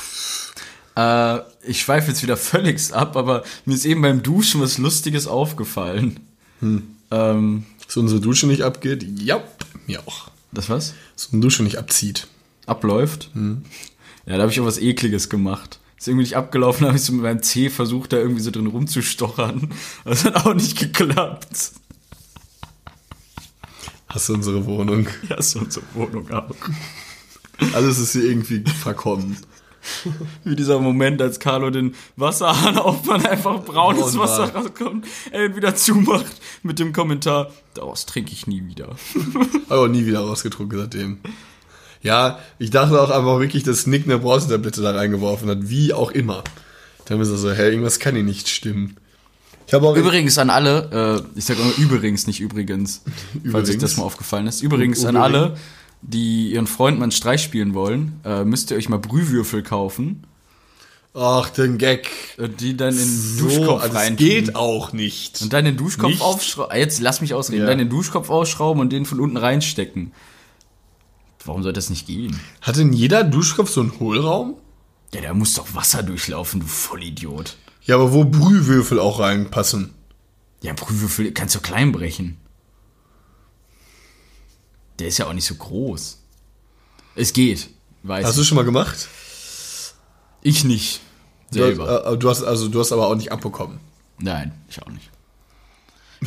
[0.95, 5.27] äh, ich schweife jetzt wieder völlig ab, aber mir ist eben beim Duschen was Lustiges
[5.27, 6.19] aufgefallen.
[7.12, 9.05] Ähm, Dass unsere Dusche nicht abgeht.
[9.19, 9.43] Ja,
[9.88, 10.29] mir auch.
[10.51, 10.93] das was?
[11.15, 12.27] Dass unsere Dusche nicht abzieht.
[12.65, 13.29] abläuft.
[14.25, 15.79] Ja, da habe ich auch was Ekliges gemacht.
[15.97, 18.67] Ist irgendwie nicht abgelaufen, habe ich so mit meinem Zeh versucht, da irgendwie so drin
[18.67, 19.69] rumzustochern.
[20.05, 21.71] Das hat auch nicht geklappt.
[24.08, 25.08] Hast du unsere Wohnung?
[25.29, 26.55] Ja, ist unsere Wohnung auch.
[27.73, 29.38] Alles ist hier irgendwie verkommen.
[30.43, 35.56] Wie dieser Moment, als Carlo den Wasserhahn aufmacht, einfach braunes Braun Wasser rauskommt, er ihn
[35.56, 38.95] wieder zumacht mit dem Kommentar, daraus trinke ich nie wieder.
[39.69, 41.19] Aber nie wieder rausgetrunken seitdem.
[42.02, 45.69] Ja, ich dachte auch einfach wirklich, dass Nick eine Brausetablette da reingeworfen hat.
[45.69, 46.43] Wie auch immer.
[47.06, 48.98] Dann ist er so, hä, irgendwas kann hier nicht stimmen.
[49.67, 53.76] Ich habe auch Übrigens an alle, äh, ich sage immer übrigens, nicht übrigens, falls euch
[53.76, 53.82] Übrigens.
[53.82, 54.62] das mal aufgefallen ist.
[54.62, 55.36] Übrigens an Übrigens.
[55.36, 55.58] alle,
[56.07, 60.25] die ihren Freunden mal einen Streich spielen wollen, äh, müsst ihr euch mal Brühwürfel kaufen,
[61.17, 62.09] Ach, den Gag.
[62.37, 65.41] äh, die dann in den So, Duschkopf also rein das geht auch nicht.
[65.41, 66.77] Und dann den Duschkopf aufschrauben.
[66.77, 67.61] Jetzt lass mich ausreden.
[67.61, 67.67] Ja.
[67.67, 70.11] Dann den Duschkopf ausschrauben und den von unten reinstecken.
[71.45, 72.37] Warum soll das nicht gehen?
[72.61, 74.55] Hat denn jeder Duschkopf so einen Hohlraum?
[75.13, 77.55] Ja, da muss doch Wasser durchlaufen, du Vollidiot.
[77.83, 79.93] Ja, aber wo Brühwürfel auch reinpassen.
[80.63, 82.37] Ja, Brühwürfel kannst du klein brechen.
[84.99, 86.19] Der ist ja auch nicht so groß.
[87.15, 87.69] Es geht,
[88.03, 89.08] weiß Hast du schon mal gemacht?
[90.41, 91.01] Ich nicht.
[91.51, 92.12] Du hast, Selber.
[92.12, 93.79] äh, du hast also du hast aber auch nicht abbekommen.
[94.19, 95.10] Nein, ich auch nicht.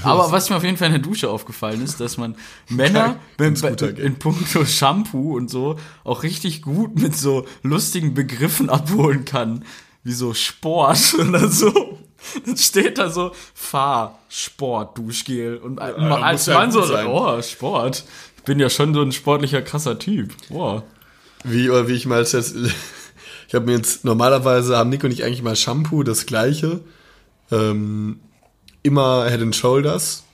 [0.03, 2.37] Aber was mir auf jeden Fall in der Dusche aufgefallen ist, dass man
[2.69, 3.99] Männer Gag.
[3.99, 9.65] in puncto Shampoo und so auch richtig gut mit so lustigen Begriffen abholen kann,
[10.05, 11.99] wie so Sport oder so.
[12.45, 17.07] Dann steht da so Fahr, Sport, Duschgel und als ja Mann gut so, sein.
[17.07, 18.05] oh, Sport.
[18.49, 20.33] Ich bin ja schon so ein sportlicher, krasser Typ.
[20.49, 20.83] Boah.
[21.45, 25.23] Wie oder wie ich mal jetzt ich habe mir jetzt normalerweise haben Nick und ich
[25.23, 26.81] eigentlich mal Shampoo das gleiche.
[27.51, 28.21] Ähm,
[28.83, 30.25] immer Head and Shoulders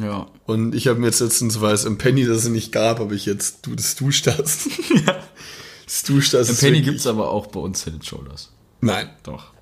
[0.00, 0.28] Ja.
[0.46, 3.26] und ich habe mir jetzt letztens weil es im Penny das nicht gab, habe ich
[3.26, 4.70] jetzt du das Dusch das.
[5.84, 8.50] Das Dusch das Im Penny wirklich- gibt's aber auch bei uns Head and Shoulders.
[8.80, 9.10] Nein.
[9.24, 9.52] Doch.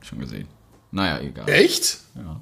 [0.00, 0.48] Schon gesehen.
[0.90, 1.46] Naja, egal.
[1.50, 1.98] Echt?
[2.14, 2.40] Ja.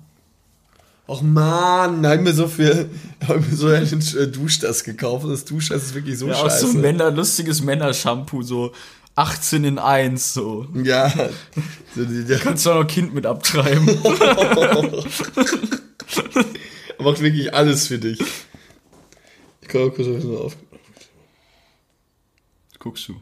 [1.07, 2.89] Och man, da haben wir so viel,
[3.29, 5.27] haben wir so einen äh, Duschdas gekauft.
[5.29, 6.69] Das Duschdas ist wirklich so Ja, scheiße.
[6.69, 8.73] so Männer, lustiges Männershampoo, so
[9.17, 10.67] 18 in 1, so.
[10.83, 11.13] ja.
[11.95, 13.87] Der Kannst du auch noch Kind mit abtreiben.
[16.99, 18.19] macht wirklich alles für dich.
[19.61, 20.57] Ich kann auch kurz auf.
[22.79, 23.15] Guckst du.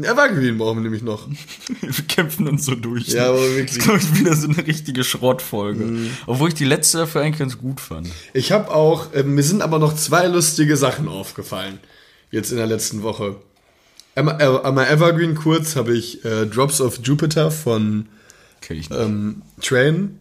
[0.00, 1.28] Ein Evergreen brauchen wir nämlich noch.
[1.80, 3.08] Wir kämpfen uns so durch.
[3.08, 3.66] Ja, aber wirklich.
[3.66, 6.10] Das ist, glaube ich, wieder so eine richtige Schrottfolge.
[6.26, 8.08] Obwohl ich die letzte dafür eigentlich ganz gut fand.
[8.32, 11.78] Ich habe auch, äh, mir sind aber noch zwei lustige Sachen aufgefallen.
[12.30, 13.36] Jetzt in der letzten Woche.
[14.14, 18.06] Einmal, äh, Evergreen kurz habe ich äh, Drops of Jupiter von
[18.62, 18.98] Kenn ich nicht.
[18.98, 20.18] ähm, Train.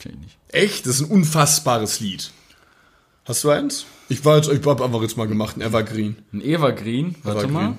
[0.00, 0.38] Kenn ich nicht.
[0.48, 2.30] Echt, das ist ein unfassbares Lied.
[3.24, 3.86] Hast du eins?
[4.10, 6.16] Ich war jetzt, ich hab einfach jetzt mal gemacht, ein Evergreen.
[6.32, 7.52] Ein Evergreen, warte Evergreen.
[7.52, 7.76] mal.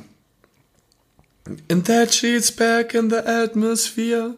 [1.69, 4.35] And that she's back in the atmosphere.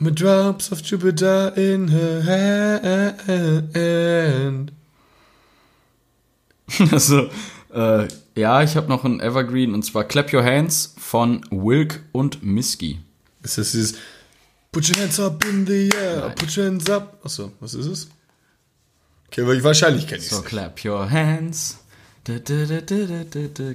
[0.00, 2.32] With drops of Jupiter in her
[3.74, 4.72] hand.
[6.90, 7.30] Also,
[7.72, 12.42] äh, ja, ich habe noch ein Evergreen und zwar Clap Your Hands von Wilk und
[12.42, 12.98] Miski.
[13.42, 13.94] Ist das dieses
[14.72, 17.20] Put your hands up in the air, put your hands up.
[17.24, 18.08] Achso, was ist es?
[19.28, 20.44] Okay, aber ich, wahrscheinlich kenne ich So, es.
[20.44, 21.78] clap your hands.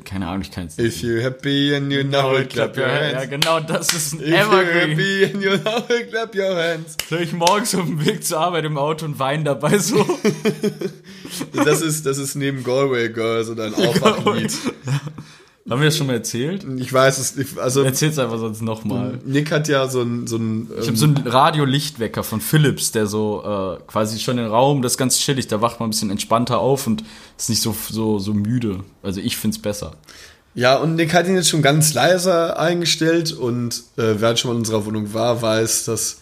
[0.04, 3.18] Keine Ahnung, ich kann es If you're happy and you know it, clap your Ja,
[3.18, 3.30] hands.
[3.30, 4.90] genau, das ist ein If you're Evergreen.
[4.90, 6.98] happy and you know it, clap your hands.
[7.10, 10.06] Soll ich morgens auf dem Weg zur Arbeit im Auto und weinen dabei so?
[11.54, 14.52] Das ist, das ist neben Galway Girls oder ein Aufwachlied.
[15.70, 16.66] Haben wir das schon mal erzählt?
[16.78, 17.58] Ich weiß es nicht.
[17.60, 19.20] Also, Erzähl's einfach sonst nochmal.
[19.26, 22.92] Nick hat ja so ein, so ein Ich ähm, habe so einen Radiolichtwecker von Philips,
[22.92, 25.92] der so äh, quasi schon den Raum, das ist ganz chillig, da wacht man ein
[25.92, 27.04] bisschen entspannter auf und
[27.38, 28.84] ist nicht so, so, so müde.
[29.04, 29.94] Also ich find's besser.
[30.54, 34.50] Ja, und Nick hat ihn jetzt schon ganz leise eingestellt und äh, wer halt schon
[34.50, 36.22] mal in unserer Wohnung war, weiß, dass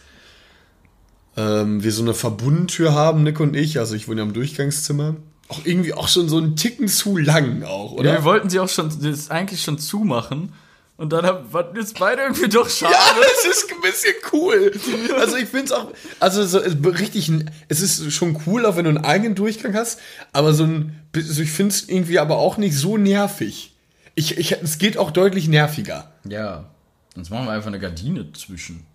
[1.37, 3.79] ähm, wir so eine Verbundtür haben, Nick und ich.
[3.79, 5.15] Also ich wohne ja im Durchgangszimmer.
[5.49, 8.11] Auch irgendwie auch schon so einen Ticken zu lang auch, oder?
[8.11, 10.53] Ja, wir wollten sie auch schon, das eigentlich schon zumachen.
[10.95, 12.93] Und dann haben wir jetzt beide irgendwie doch schade.
[12.93, 14.73] Ja, es ist ein bisschen cool.
[15.17, 16.59] Also ich finde es auch, also so
[16.89, 17.31] richtig,
[17.69, 19.99] es ist schon cool, auch wenn du einen eigenen Durchgang hast,
[20.33, 23.73] aber so ein, also ich finde es irgendwie aber auch nicht so nervig.
[24.15, 26.11] Ich, ich, es geht auch deutlich nerviger.
[26.27, 26.69] Ja.
[27.15, 28.85] Sonst machen wir einfach eine Gardine zwischen.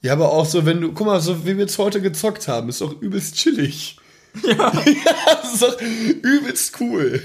[0.00, 2.68] Ja, aber auch so, wenn du, guck mal, so wie wir jetzt heute gezockt haben,
[2.68, 3.98] ist doch übelst chillig.
[4.46, 4.72] Ja.
[4.86, 5.76] ja, das ist doch
[6.22, 7.22] übelst cool.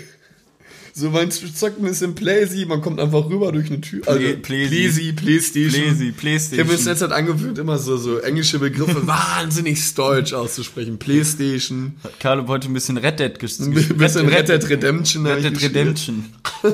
[0.96, 4.04] So, man zockt ein bisschen Playsy, man kommt einfach rüber durch eine Tür.
[4.08, 5.12] Also, Play- Playsy.
[5.12, 5.82] Playsy, Playstation.
[5.84, 6.60] Playsy, Ich Playstation.
[6.60, 11.00] habe mir das jetzt halt angewöhnt, immer so, so englische Begriffe wahnsinnig deutsch auszusprechen.
[11.00, 13.90] Playstation, Carlo wollte ein bisschen Red Dead gespielt.
[13.90, 15.26] ein bisschen Red Dead Redemption.
[15.26, 15.64] Red ich Dead.
[15.64, 16.26] Redemption.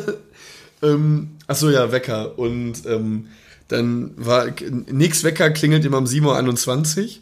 [0.81, 2.39] Ähm, achso, ja, Wecker.
[2.39, 3.27] Und ähm,
[3.67, 4.45] dann war
[4.89, 7.17] nix Wecker klingelt immer um 7.21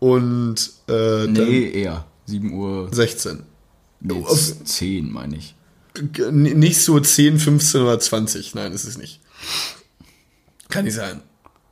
[0.00, 0.08] Uhr.
[0.14, 0.56] Und
[0.88, 0.92] äh,
[1.26, 2.06] dann Nee, eher.
[2.26, 2.88] 7 Uhr.
[2.92, 3.42] 16.
[4.00, 5.54] Nee, auf- 10, meine ich.
[6.30, 8.54] Nicht so 10, 15 oder 20.
[8.54, 9.20] Nein, ist es nicht.
[10.68, 11.20] Kann nicht sein.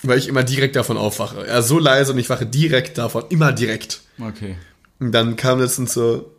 [0.03, 1.47] Weil ich immer direkt davon aufwache.
[1.47, 3.25] Ja, so leise und ich wache direkt davon.
[3.31, 4.01] Immer direkt.
[4.21, 4.57] Okay.
[4.99, 6.31] Und dann kam letztens so,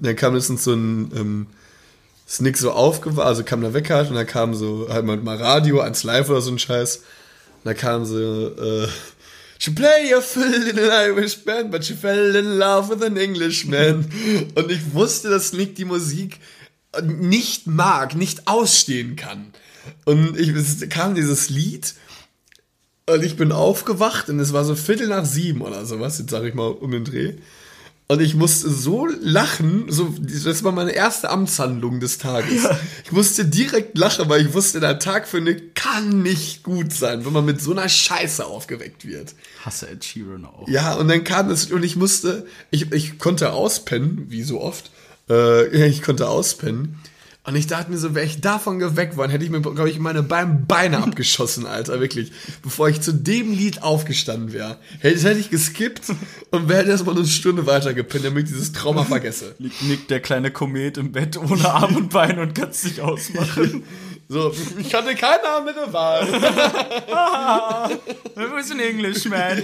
[0.00, 1.46] dann kam letztens so ein, ähm,
[2.26, 5.36] ist nix so aufgewacht, also kam der Wecker halt und dann kam so, halt mal,
[5.36, 6.96] Radio, ans Live oder so ein Scheiß.
[6.98, 7.04] Und
[7.64, 8.16] da kam so,
[8.56, 8.88] äh,
[9.58, 13.16] She play a fiddle in an Irish band, but she fell in love with an
[13.16, 14.10] Englishman.
[14.54, 16.40] Und ich wusste, dass Nick die Musik
[17.02, 19.52] nicht mag, nicht ausstehen kann.
[20.04, 21.94] Und ich, es kam dieses Lied
[23.06, 26.48] und ich bin aufgewacht und es war so Viertel nach sieben oder sowas, jetzt sage
[26.48, 27.34] ich mal um den Dreh.
[28.06, 32.68] Und ich musste so lachen, so, das war meine erste Amtshandlung des Tages.
[33.04, 37.24] Ich musste direkt lachen, weil ich wusste, der Tag für Nick kann nicht gut sein,
[37.24, 39.34] wenn man mit so einer Scheiße aufgeweckt wird.
[39.64, 40.68] Hasse Ed Sheeran auch.
[40.68, 44.90] Ja, und dann kam es, und ich musste, ich, ich konnte auspennen, wie so oft.
[45.30, 46.98] Äh, ich konnte auspennen.
[47.46, 49.98] Und ich dachte mir so, wäre ich davon geweckt worden, hätte ich mir, glaube ich,
[49.98, 52.32] meine beiden Beine abgeschossen, Alter, wirklich.
[52.62, 54.78] Bevor ich zu dem Lied aufgestanden wäre.
[55.00, 56.04] Hätte, hätte ich geskippt
[56.50, 59.54] und wäre erstmal eine Stunde weiter gepennt, damit ich dieses Trauma vergesse.
[59.58, 63.82] Liegt Nick, der kleine Komet im Bett ohne Arm und Bein und kann's nicht ausmachen.
[64.26, 66.26] So, ich hatte keine andere Wahl.
[68.34, 69.62] Wo ist ein Englishman?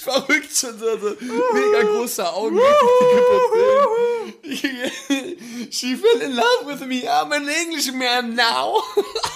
[0.00, 1.14] Verrückt, schon so, so
[1.52, 2.58] mega große Augen.
[5.70, 7.06] She fell in love with me.
[7.06, 8.82] I'm an Englishman now.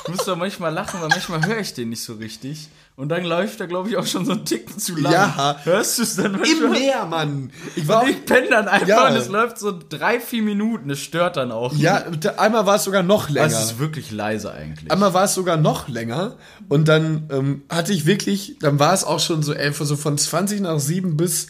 [0.05, 2.69] Ich muss doch manchmal lachen, weil manchmal höre ich den nicht so richtig.
[2.97, 5.13] Und dann läuft er, glaube ich, auch schon so einen Ticken zu lang.
[5.13, 5.59] Ja.
[5.65, 6.71] Hörst du es dann Im?
[6.71, 7.51] Meer, Mann.
[7.75, 9.09] Ich war Ich penne dann einfach Ja.
[9.09, 10.89] und es läuft so drei, vier Minuten.
[10.91, 11.73] Es stört dann auch.
[11.75, 12.05] ja,
[12.37, 13.47] einmal war es sogar noch länger.
[13.47, 14.93] Also es ist wirklich leise eigentlich.
[14.93, 16.37] Einmal war es sogar noch länger
[16.69, 20.17] und dann ähm, hatte ich wirklich, dann war es auch schon so elf, so von
[20.17, 21.49] 20 nach 7 bis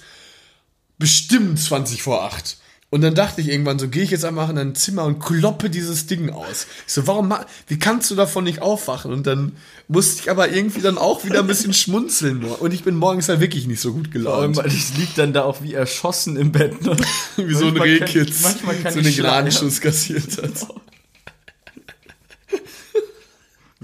[0.98, 2.56] bestimmt 20 vor 8.
[2.94, 5.68] Und dann dachte ich irgendwann so, gehe ich jetzt einfach in ein Zimmer und kloppe
[5.68, 6.68] dieses Ding aus.
[6.86, 7.34] Ich so, warum,
[7.66, 9.12] wie kannst du davon nicht aufwachen?
[9.12, 9.56] Und dann
[9.88, 12.44] musste ich aber irgendwie dann auch wieder ein bisschen schmunzeln.
[12.44, 14.56] Und ich bin morgens halt wirklich nicht so gut Vor allem, gelaunt.
[14.58, 16.82] weil ich lieg dann da auch wie erschossen im Bett.
[16.82, 16.96] Ne?
[17.36, 19.12] Wie so ein Rehkitz, so einen.
[19.12, 20.68] Gnadenschuss kassiert hat.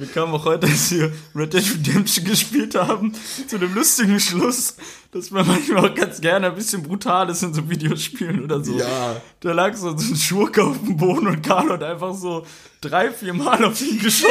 [0.01, 3.13] Wir kamen auch heute, als wir Red Dead Redemption gespielt haben,
[3.47, 4.77] zu dem lustigen Schluss,
[5.13, 8.79] dass man manchmal auch ganz gerne ein bisschen brutal ist in so Videospielen oder so.
[8.79, 9.21] Ja.
[9.41, 12.47] Da lag so ein Schurke auf dem Boden und Carlo hat einfach so
[12.81, 14.31] drei, vier Mal auf ihn geschossen.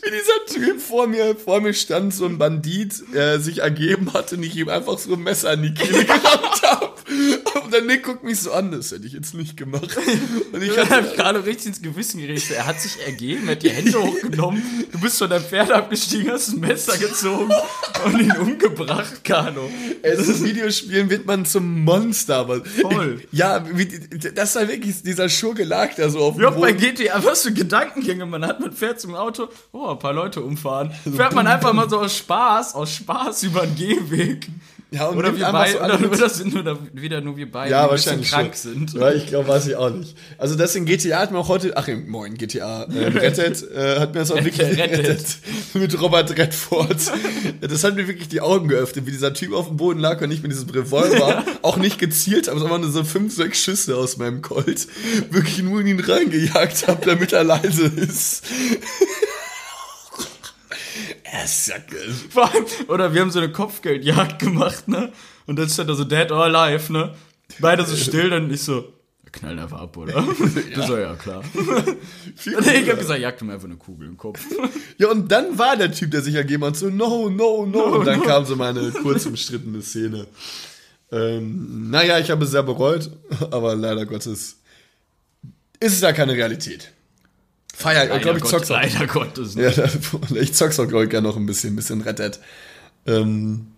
[0.00, 4.36] Wie dieser Typ vor mir, vor mir stand, so ein Bandit, äh, sich ergeben hatte
[4.36, 6.97] und ich ihm einfach so ein Messer in die Kehle gerammt habe.
[7.64, 9.96] Und der Nick guckt mich so an, das hätte ich jetzt nicht gemacht.
[10.52, 12.56] Und ich Dann hab hatte, ich Carlo richtig ins Gewissen gerichtet.
[12.56, 16.30] Er hat sich ergeben, er hat die Hände hochgenommen, du bist von deinem Pferd abgestiegen,
[16.30, 17.52] hast ein Messer gezogen
[18.04, 19.70] und ihn umgebracht, Carlo.
[20.02, 22.36] es ist Videospielen wird man zum Monster.
[22.36, 23.22] Aber Voll.
[23.30, 23.64] Ich, ja,
[24.34, 26.72] das war wirklich, dieser Schurke lag da so auf dem Ja, bei.
[26.72, 28.60] GTA, was für Gedankengänge man hat.
[28.60, 30.92] Man fährt zum Auto, oh, ein paar Leute umfahren.
[31.16, 34.48] Fährt man einfach mal so aus Spaß, aus Spaß über den Gehweg.
[34.90, 37.90] Ja, und Oder wir beide, so oder, sind nur, wieder nur wir beide, Ja, die
[37.90, 38.72] ein bisschen wahrscheinlich krank schon.
[38.88, 38.94] sind.
[38.94, 40.16] Ja, ich glaube, weiß ich auch nicht.
[40.38, 44.14] Also das in GTA hat mir auch heute, ach moin, GTA, äh, Rettet, äh, hat
[44.14, 44.98] mir das auch wirklich Rettet.
[44.98, 45.26] Rettet,
[45.74, 46.96] mit Robert Redford.
[47.60, 50.30] Das hat mir wirklich die Augen geöffnet, wie dieser Typ auf dem Boden lag und
[50.30, 54.16] ich mit diesem Revolver auch nicht gezielt habe, sondern nur so fünf, sechs Schüsse aus
[54.16, 54.86] meinem Colt
[55.30, 58.42] wirklich nur in ihn reingejagt habe, damit er leise ist.
[61.30, 61.76] Er ist ja
[62.88, 65.12] Oder wir haben so eine Kopfgeldjagd gemacht, ne?
[65.46, 67.14] Und dann stand da so Dead or Alive, ne?
[67.60, 68.92] Beide so still, dann ich so,
[69.32, 70.22] knallen einfach ab, oder?
[70.74, 71.42] Du so, ja, klar.
[72.36, 74.40] Ich hab gesagt, jagt ihm einfach eine Kugel im Kopf.
[74.98, 77.98] Ja, und dann war der Typ, der sich ergeben hat, so, no, no, no.
[77.98, 80.26] und dann kam so meine kurz umstrittene Szene.
[81.10, 83.10] Ähm, naja, ich habe es sehr bereut,
[83.50, 84.56] aber leider Gottes
[85.80, 86.92] ist es ja keine Realität.
[87.78, 88.82] Feier, ich glaube, ich zock's auch.
[88.82, 89.54] Leider Gottes.
[89.54, 89.72] Ne?
[89.72, 89.84] Ja,
[90.40, 92.40] ich zock's auch, glaube ich, gerne noch ein bisschen, ein bisschen Red Dead.
[93.06, 93.68] Ähm,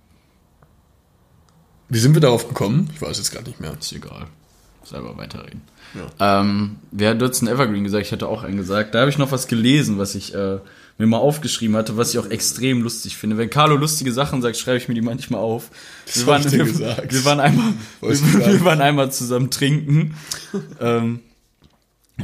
[1.91, 2.89] wie sind wir darauf gekommen?
[2.95, 3.75] Ich weiß jetzt gar nicht mehr.
[3.79, 4.27] Ist egal.
[4.85, 5.61] Selber weiterreden.
[6.19, 8.07] Ähm, wer hat Dutzend Evergreen gesagt?
[8.07, 8.95] Ich hatte auch einen gesagt.
[8.95, 10.61] Da habe ich noch was gelesen, was ich äh,
[10.97, 13.37] mir mal aufgeschrieben hatte, was ich auch extrem lustig finde.
[13.37, 15.71] Wenn Carlo lustige Sachen sagt, schreibe ich mir die manchmal auf.
[16.07, 17.13] Wir hab waren, wir, gesagt.
[17.13, 20.15] wir waren einmal, wir, wir waren einmal zusammen trinken.
[20.81, 21.21] ähm,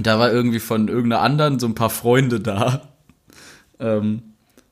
[0.00, 2.88] da war irgendwie von irgendeiner anderen so ein paar Freunde da.
[3.78, 4.22] Ähm,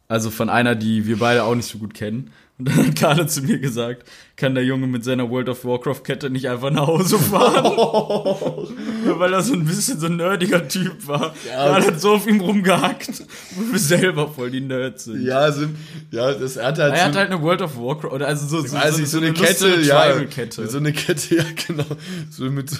[0.08, 2.30] also von einer, die wir beide auch nicht so gut kennen.
[2.56, 4.06] Und dann hat Carlo zu mir gesagt,
[4.36, 7.64] kann der Junge mit seiner World of Warcraft-Kette nicht einfach nach Hause fahren?
[9.18, 11.34] Weil er so ein bisschen so ein nerdiger Typ war.
[11.48, 13.24] Ja, er hat so auf ihm rumgehackt,
[13.56, 15.24] wo wir selber voll die Nerds sind.
[15.24, 15.66] Ja, so,
[16.12, 18.46] ja, das er hat halt Er so, hat halt eine World of Warcraft, oder also
[18.46, 20.68] so, so, weiß ich, so, eine lustige Kette, ja, Tribal-Kette.
[20.68, 21.86] so eine Kette, ja, genau,
[22.30, 22.76] so mit so,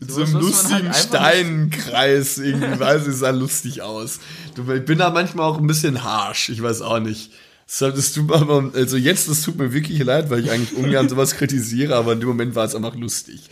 [0.00, 4.20] so Sowas einem halt lustigen einfach Steinkreis irgendwie, weiß ich, sah lustig aus.
[4.54, 7.32] Du, ich bin da manchmal auch ein bisschen harsh, ich weiß auch nicht.
[7.80, 11.08] Das tut mir aber, also jetzt, das tut mir wirklich leid, weil ich eigentlich ungern
[11.08, 13.48] sowas kritisiere, aber in dem Moment war es einfach lustig.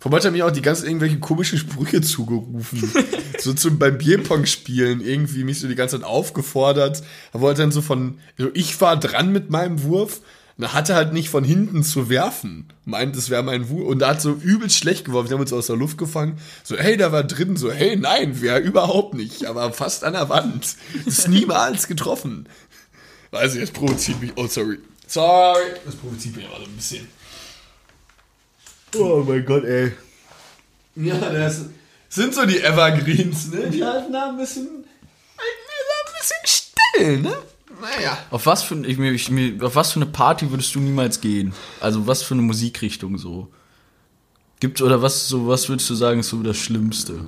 [0.00, 2.90] Vor haben mir auch die ganzen irgendwelche komischen Sprüche zugerufen.
[3.38, 7.02] so zum, beim Bierpong spielen irgendwie mich so die ganze Zeit aufgefordert.
[7.34, 10.22] Er wollte dann so von, also ich war dran mit meinem Wurf.
[10.62, 12.72] Er hatte halt nicht von hinten zu werfen.
[12.84, 13.86] Meint, es wäre mein Wurf.
[13.88, 15.28] Und er hat so übelst schlecht geworfen.
[15.28, 16.38] Wir haben uns aus der Luft gefangen.
[16.62, 17.56] So, hey, da war drin.
[17.56, 19.46] So, hey, nein, wäre überhaupt nicht.
[19.46, 20.76] Aber fast an der Wand.
[21.06, 22.48] Ist niemals getroffen.
[23.30, 24.32] Weiß ich, das provoziert mich.
[24.36, 24.78] Oh, sorry.
[25.06, 25.72] Sorry.
[25.84, 27.08] Das provoziert mich aber so ein bisschen.
[28.96, 29.92] Oh mein Gott, ey.
[30.96, 31.62] Ja, das
[32.08, 33.70] sind so die Evergreens, ne?
[33.70, 34.66] Die halten da ein bisschen,
[35.36, 37.36] ein bisschen still, ne?
[37.80, 38.18] Naja.
[38.30, 41.52] Auf was für ich, ich, auf was für eine Party würdest du niemals gehen?
[41.80, 43.48] Also was für eine Musikrichtung so?
[44.60, 47.20] Gibt oder was so was würdest du sagen ist so das Schlimmste?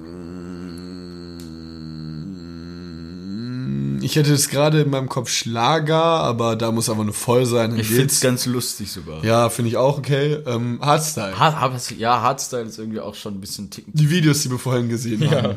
[4.04, 7.78] Ich hätte es gerade in meinem Kopf Schlager, aber da muss aber nur voll sein.
[7.78, 9.24] Ich finde es ganz lustig sogar.
[9.24, 10.38] Ja, finde ich auch okay.
[10.44, 11.38] Ähm, Hardstyle.
[11.38, 13.92] Ha, ja, Hardstyle ist irgendwie auch schon ein bisschen ticken.
[13.94, 15.56] Die Videos, die wir vorhin gesehen haben.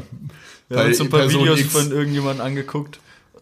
[0.69, 1.71] Wir haben uns ein paar Person Videos X.
[1.71, 2.99] von irgendjemandem angeguckt,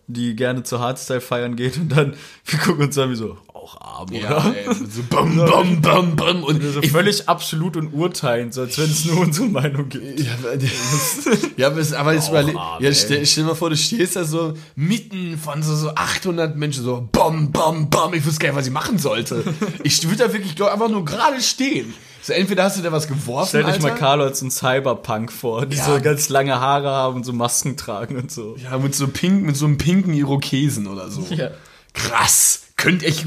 [0.08, 2.14] die gerne zu Hardstyle feiern geht und dann
[2.46, 4.56] wir gucken uns an wie so, auch arm, Ja, oder?
[4.56, 6.44] ey, so bam, bam, bam, bam.
[6.44, 10.20] Und So völlig absolut und urteilend, so als wenn es nur unsere Meinung gibt.
[10.20, 10.56] Ja, aber,
[11.58, 12.12] ja, aber, es- aber
[12.60, 15.90] arm, ja, stell, stell dir mal vor, du stehst da so mitten von so, so
[15.96, 18.14] 800 Menschen, so bam, bam, bam.
[18.14, 19.44] Ich wüsste gar nicht, was ich machen sollte.
[19.84, 21.94] Ich würde da wirklich einfach nur gerade stehen.
[22.26, 23.94] So, entweder hast du da was geworfen, Stell dich mal.
[23.96, 25.84] Carlo als so ein Cyberpunk vor, die Ja.
[25.86, 28.56] so ganz lange Haare haben und so Masken tragen und so.
[28.58, 31.22] Ja, mit so pink, mit so einem pinken Irokesen oder so.
[31.30, 31.52] Ja.
[31.94, 32.62] Krass.
[32.78, 33.26] Könnte ich,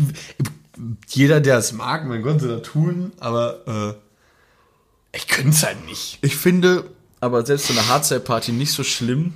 [1.09, 5.85] jeder, der es mag, mein Gott, soll das tun, aber, äh, ich könnte es halt
[5.87, 6.19] nicht.
[6.23, 6.85] Ich finde
[7.21, 9.35] aber selbst so eine Hardstyle-Party nicht so schlimm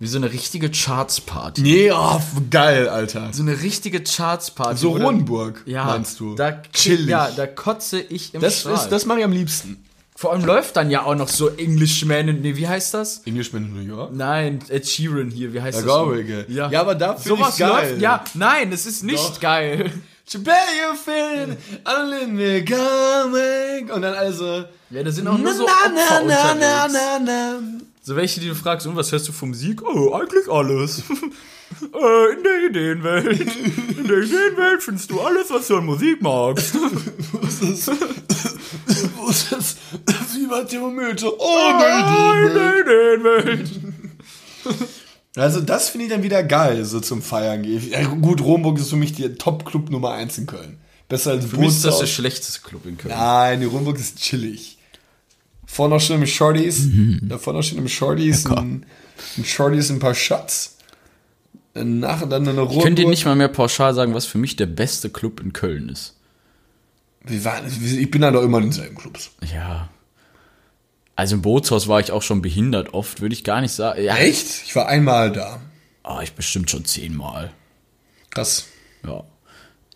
[0.00, 1.62] wie so eine richtige Charts-Party.
[1.62, 3.28] Nee, oh, geil, Alter.
[3.32, 4.78] So eine richtige Charts-Party.
[4.78, 6.34] So Hohenburg, ja, meinst du?
[6.34, 7.06] Da, Chillig.
[7.08, 8.74] Ja, da kotze ich im Das, Strahl.
[8.74, 9.82] ist, das mache ich am liebsten.
[10.16, 13.18] Vor allem läuft dann ja auch noch so Englishman, in- nee, wie heißt das?
[13.24, 14.12] Englishman in New York?
[14.14, 16.18] Nein, Ed Sheeran hier, wie heißt Ja, das?
[16.18, 16.44] ich, ey.
[16.48, 16.70] Ja.
[16.70, 17.90] Ja, aber da find Sowas ich's geil.
[17.90, 19.40] läuft, ja, nein, es ist nicht Doch.
[19.40, 19.90] geil.
[20.32, 23.90] You I'm me coming.
[23.90, 24.64] Und dann also.
[24.88, 26.94] Ja, da sind auch nur so Opfer unterwegs.
[27.22, 27.58] na.
[28.06, 29.80] So welche, die du fragst, und was hörst du von Musik?
[29.82, 30.98] Oh, eigentlich alles.
[31.80, 33.40] äh, in der Ideenwelt.
[33.40, 36.74] In der Ideenwelt findest du alles, was du an Musik magst.
[39.16, 39.76] Wo ist das?
[40.30, 41.32] Fieberthermometer.
[41.38, 43.70] Oh, Ah, in nee, der Ideenwelt.
[45.36, 47.90] Also, das finde ich dann wieder geil, so zum Feiern gehen.
[47.90, 50.76] Ja, gut, Romburg ist für mich die Top-Club Nummer 1 in Köln.
[51.08, 53.14] Besser als Für mich ist das der schlechteste Club in Köln.
[53.16, 54.76] Nein, die Romburg ist chillig.
[55.74, 56.84] Vorne schön im Shorties.
[56.84, 57.22] Mhm.
[57.24, 58.46] Da vorne noch schön im Shorties.
[58.46, 58.86] ein,
[59.36, 60.76] ein Shorties, ein paar Shots.
[61.72, 62.76] Danach dann eine Romburg.
[62.76, 65.52] Ich könnte dir nicht mal mehr pauschal sagen, was für mich der beste Club in
[65.52, 66.14] Köln ist.
[67.24, 69.32] Waren, ich bin da doch immer in denselben Clubs.
[69.52, 69.88] Ja.
[71.16, 74.00] Also im Bootshaus war ich auch schon behindert oft, würde ich gar nicht sagen.
[74.00, 74.46] Ja, Echt?
[74.66, 75.60] Ich war einmal da.
[76.04, 77.52] Ah, ich bestimmt schon zehnmal.
[78.30, 78.66] Krass.
[79.04, 79.24] Ja.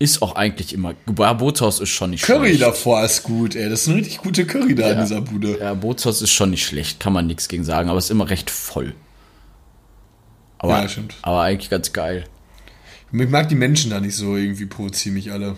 [0.01, 0.95] Ist auch eigentlich immer.
[1.19, 2.63] Ja, Bootshaus ist schon nicht Curry schlecht.
[2.63, 3.69] davor ist gut, ey.
[3.69, 5.59] Das ist eine richtig gute Curry da in dieser Bude.
[5.59, 8.49] Ja, Bootshaus ist schon nicht schlecht, kann man nichts gegen sagen, aber ist immer recht
[8.51, 8.95] voll.
[10.59, 11.15] Aber, Ja, stimmt.
[11.23, 12.25] aber eigentlich ganz geil.
[13.13, 15.57] Ich mag die Menschen da nicht so, irgendwie provozieren mich alle.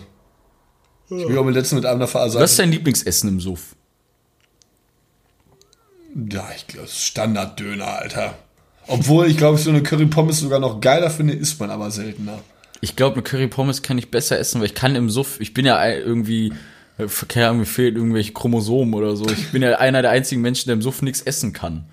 [1.09, 3.75] Ich bin auch mit letzten mit einem davor Was ist dein Lieblingsessen im Suff?
[6.31, 8.35] Ja, ich glaube, Standarddöner, Alter.
[8.87, 12.39] Obwohl, ich glaube, so eine Curry-Pommes sogar noch geiler finde, isst man aber seltener.
[12.81, 15.53] Ich glaube, eine Curry Pommes kann ich besser essen, weil ich kann im Suff, ich
[15.53, 16.51] bin ja irgendwie,
[16.97, 19.25] äh, keine Ahnung, mir fehlen irgendwelche Chromosomen oder so.
[19.29, 21.85] Ich bin ja einer der einzigen Menschen, der im Suff nichts essen kann.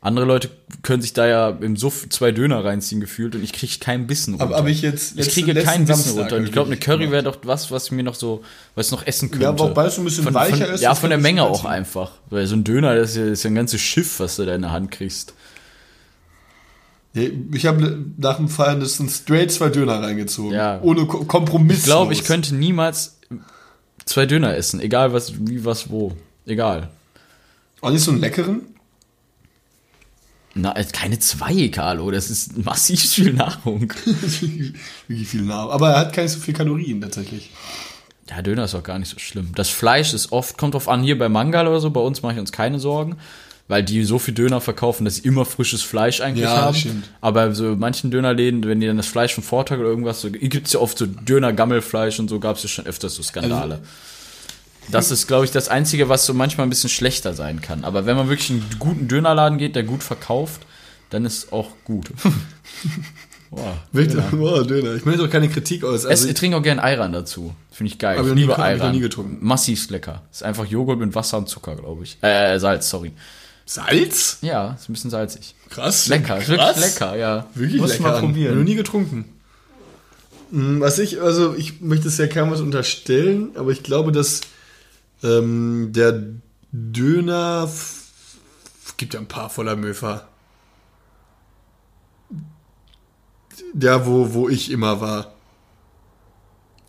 [0.00, 0.48] Andere Leute
[0.82, 4.34] können sich da ja im Suff zwei Döner reinziehen gefühlt und ich kriege keinen Bissen
[4.34, 4.44] runter.
[4.44, 5.10] Aber, aber ich jetzt.
[5.10, 6.36] ich letzten- kriege letzten keinen Bissen Samstag runter.
[6.36, 8.44] Und ich glaube, eine Curry wäre doch was, was mir noch so,
[8.76, 9.42] was ich noch essen könnte.
[9.46, 11.42] Ja, wobei es so ein bisschen von, weicher von, ist, Ja, von der ich Menge
[11.42, 12.12] auch einfach.
[12.30, 14.46] Weil so ein Döner, das ist ja, das ist ja ein ganzes Schiff, was du
[14.46, 15.34] da in der Hand kriegst.
[17.14, 20.52] Ich habe nach dem Fallen das sind straight zwei Döner reingezogen.
[20.52, 20.80] Ja.
[20.82, 21.78] Ohne Ko- Kompromiss.
[21.78, 23.18] Ich glaube, ich könnte niemals
[24.04, 26.12] zwei Döner essen, egal was, wie, was, wo.
[26.46, 26.90] Egal.
[27.80, 28.62] Auch nicht so einen leckeren?
[30.54, 32.10] Na, keine zwei, Carlo.
[32.10, 33.92] Das ist massiv viel Nahrung.
[35.06, 35.70] Wirklich viel Namen.
[35.70, 37.50] Aber er hat keine so viel Kalorien tatsächlich.
[38.28, 39.50] Ja, Döner ist auch gar nicht so schlimm.
[39.54, 42.34] Das Fleisch ist oft, kommt drauf an, hier bei Mangal oder so, bei uns mache
[42.34, 43.16] ich uns keine Sorgen,
[43.68, 46.74] weil die so viel Döner verkaufen, dass sie immer frisches Fleisch eigentlich Ja, haben.
[46.76, 47.10] stimmt.
[47.20, 50.72] Aber so manchen Dönerläden, wenn die dann das Fleisch vom Vortag oder irgendwas, so, gibt's
[50.72, 53.74] ja oft so Döner-Gammelfleisch und so, gab's ja schon öfters so Skandale.
[53.74, 53.84] Also
[54.90, 57.84] das ist, glaube ich, das Einzige, was so manchmal ein bisschen schlechter sein kann.
[57.84, 60.62] Aber wenn man wirklich in einen guten Dönerladen geht, der gut verkauft,
[61.10, 62.06] dann ist auch gut.
[63.50, 63.76] Boah.
[63.92, 64.22] Bitte?
[64.32, 64.94] Oh, Döner.
[64.94, 66.00] Ich möchte doch keine Kritik aus.
[66.00, 67.54] Es, Also, ich trinke auch gerne Ayran dazu.
[67.70, 68.18] Finde ich geil.
[68.18, 68.92] Hab Ich liebe Ayran.
[68.92, 69.38] nie getrunken.
[69.40, 70.22] Massivst lecker.
[70.30, 72.18] Ist einfach Joghurt mit Wasser und Zucker, glaube ich.
[72.22, 73.12] Äh, Salz, sorry.
[73.70, 74.38] Salz?
[74.40, 75.54] Ja, ist ein bisschen salzig.
[75.68, 76.06] Krass.
[76.08, 76.48] Lecker, Krass.
[76.48, 77.46] wirklich lecker, ja.
[77.54, 78.02] Wirklich Muss lecker.
[78.02, 78.64] mal Noch probieren.
[78.64, 79.26] nie getrunken.
[80.50, 84.40] Hm, Was ich, also ich möchte es ja keinem was unterstellen, aber ich glaube, dass
[85.22, 86.22] ähm, der
[86.72, 87.70] Döner
[88.96, 90.26] gibt ja ein paar voller Möfer.
[93.74, 95.32] Der, wo, wo ich immer war.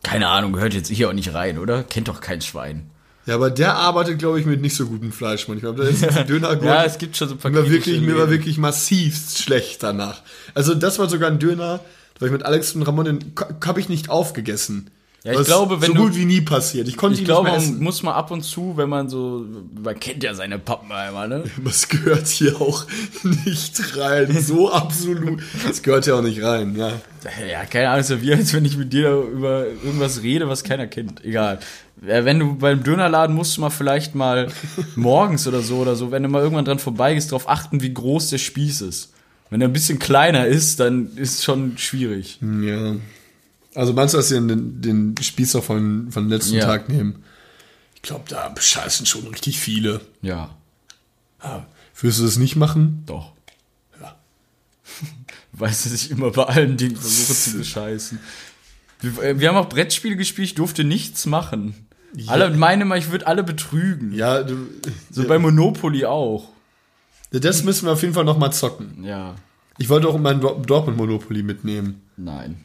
[0.04, 1.84] Keine Ahnung, gehört jetzt hier auch nicht rein, oder?
[1.84, 2.90] Kennt doch kein Schwein.
[3.30, 5.76] Ja, aber der arbeitet, glaube ich, mit nicht so gutem Fleisch manchmal.
[5.76, 8.18] Da ist ein Döner Ja, es gibt schon so ein paar mir war wirklich, mir
[8.18, 10.24] war wirklich massivst schlecht danach.
[10.56, 11.80] Also das war sogar ein Döner,
[12.16, 14.90] da war ich mit Alex und Ramon, den habe ich nicht aufgegessen.
[15.26, 16.88] Ja, ich Was glaube, wenn so du- gut wie nie passiert.
[16.88, 19.46] Ich konnte Ich glaube, man muss mal ab und zu, wenn man so,
[19.84, 21.44] man kennt ja seine Pappenheimer, ne?
[21.66, 22.86] Das gehört hier auch
[23.24, 24.32] nicht rein.
[24.42, 25.42] So absolut.
[25.68, 26.94] Das gehört ja auch nicht rein, ja.
[27.52, 30.64] Ja, keine Ahnung, ist ja wie, als wenn ich mit dir über irgendwas rede, was
[30.64, 31.24] keiner kennt.
[31.26, 31.60] Egal.
[31.98, 34.48] Wenn du beim Dönerladen musst du mal vielleicht mal
[34.96, 38.30] morgens oder so oder so, wenn du mal irgendwann dran vorbeigehst, darauf achten, wie groß
[38.30, 39.12] der Spieß ist.
[39.50, 42.40] Wenn er ein bisschen kleiner ist, dann ist es schon schwierig.
[42.42, 42.96] Ja.
[43.76, 46.66] Also meinst du, dass sie den, den Spießer von, von letzten Ja.
[46.66, 47.24] Tag nehmen?
[47.96, 50.02] Ich glaube, da bescheißen schon richtig viele.
[50.22, 50.56] Ja,
[51.44, 51.66] Ja.
[52.02, 53.04] Würdest du das nicht machen?
[53.06, 53.34] doch.
[54.02, 54.16] Ja.
[55.52, 58.20] Weißt du, dass ich immer bei allen Dingen versuche zu bescheißen.
[59.02, 61.76] Wir, äh, wir haben auch Brettspiele gespielt, ich durfte nichts machen.
[62.28, 64.14] Alle meine mal, ich würde alle betrügen.
[64.14, 64.56] Ja, du,
[65.12, 66.50] So bei Monopoly auch.
[67.32, 69.04] das müssen wir auf jeden Fall noch mal zocken.
[69.04, 69.36] Ja.
[69.78, 72.02] Ich wollte auch mein Dor- Dortmund Monopoly mitnehmen.
[72.18, 72.64] Nein.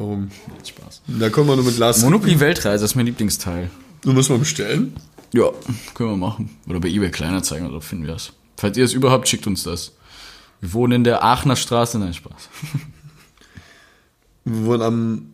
[0.00, 0.30] Warum?
[0.66, 1.02] Spaß.
[1.06, 2.02] Da kommen wir nur mit Lars.
[2.02, 3.68] Monopoly Weltreise ist mein Lieblingsteil.
[4.00, 4.96] Du musst mal bestellen.
[5.34, 5.50] Ja,
[5.92, 6.48] können wir machen.
[6.66, 8.32] Oder bei eBay Kleinanzeigen oder so finden wir das.
[8.56, 9.92] Falls ihr es überhaupt, schickt uns das.
[10.62, 12.48] Wir wohnen in der Aachener Straße, nein, Spaß.
[14.46, 15.26] Wir wurden am.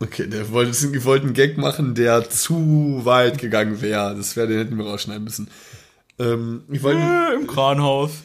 [0.00, 4.14] Okay, der wollte, wir wollten einen Gag machen, der zu weit gegangen wäre.
[4.14, 5.48] Das wäre, den hätten wir rausschneiden müssen.
[6.18, 7.00] Ähm, ich wollte.
[7.34, 8.10] Im Kranhaus.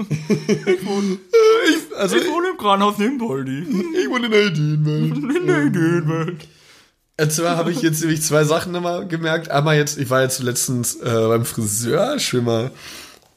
[1.66, 3.60] Ich, also, ich, wohne im Kranhaus Nimpoldi.
[4.02, 5.18] ich wohne in der Ideenwelt.
[5.36, 6.48] In der Ideenwelt.
[7.20, 9.50] Und zwar habe ich jetzt nämlich zwei Sachen immer gemerkt.
[9.52, 12.72] Einmal jetzt, ich war jetzt letztens äh, beim Friseur, schon mal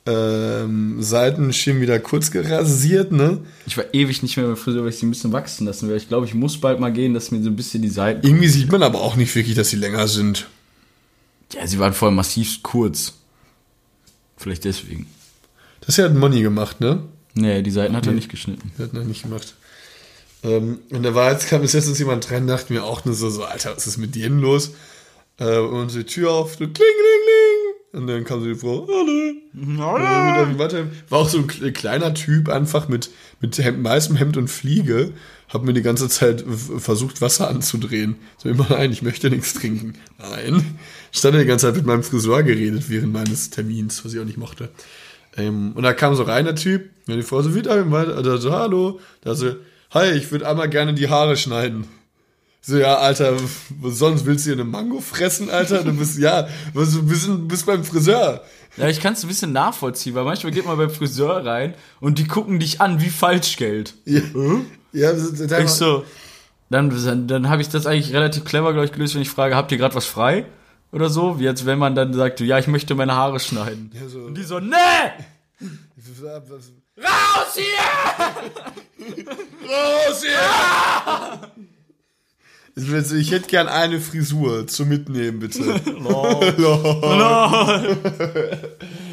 [0.07, 3.40] ähm, Seiten schön wieder kurz gerasiert, ne?
[3.66, 5.96] Ich war ewig nicht mehr beim Friseur, weil ich sie ein bisschen wachsen lassen will.
[5.96, 8.26] Ich glaube, ich muss bald mal gehen, dass mir so ein bisschen die Seiten.
[8.26, 10.46] Irgendwie sieht man aber auch nicht wirklich, dass sie länger sind.
[11.52, 13.14] Ja, sie waren voll massiv kurz.
[14.36, 15.07] Vielleicht deswegen.
[15.80, 17.02] Das hat Money gemacht, ne?
[17.37, 18.72] Nee, die Seiten hat er nicht geschnitten.
[18.78, 19.55] Der hat noch nicht gemacht.
[20.43, 23.14] Ähm, und da war jetzt, kam bis jetzt uns jemand rein, dachte mir auch nur
[23.14, 24.72] so, so, Alter, was ist mit denen los?
[25.39, 26.87] Äh, und die Tür auf, so kling, kling,
[27.95, 28.01] kling.
[28.01, 29.32] Und dann kam so die Frau, hallo.
[29.78, 33.11] Ja, mit einem War auch so ein kle- kleiner Typ, einfach mit,
[33.41, 35.12] mit Hemd, weißem Hemd und Fliege.
[35.49, 36.45] Hab mir die ganze Zeit
[36.78, 38.16] versucht, Wasser anzudrehen.
[38.37, 39.95] So immer, nein, ich möchte nichts trinken.
[40.18, 40.78] Nein.
[41.12, 44.39] Stand die ganze Zeit mit meinem Friseur geredet während meines Termins, was ich auch nicht
[44.39, 44.68] mochte.
[45.37, 48.53] Ähm, und da kam so rein der Typ, und die Frau so, wieder, da so,
[48.53, 49.01] hallo.
[49.22, 49.57] Da so,
[49.93, 51.87] hi, ich würde einmal gerne die Haare schneiden.
[52.62, 53.37] So, ja, Alter,
[53.80, 55.84] was sonst willst du hier eine Mango fressen, Alter?
[55.84, 58.43] Du bist, ja, was, du bist, bist beim Friseur.
[58.76, 62.18] Ja, ich kann es ein bisschen nachvollziehen, weil manchmal geht man beim Friseur rein und
[62.18, 63.95] die gucken dich an wie Falschgeld.
[64.05, 64.20] Ja,
[64.93, 66.05] ja das- das- Ich so,
[66.68, 69.55] dann, dann, dann habe ich das eigentlich relativ clever, glaube ich, gelöst, wenn ich frage,
[69.55, 70.45] habt ihr gerade was frei?
[70.93, 73.91] Oder so, wie als wenn man dann sagt, ja, ich möchte meine Haare schneiden.
[73.95, 74.20] Ja, so.
[74.20, 74.74] Und die so, nee!
[76.99, 77.64] Raus hier!
[79.68, 81.51] Raus hier!
[82.78, 85.61] Ich, hätte gern eine Frisur zum Mitnehmen, bitte.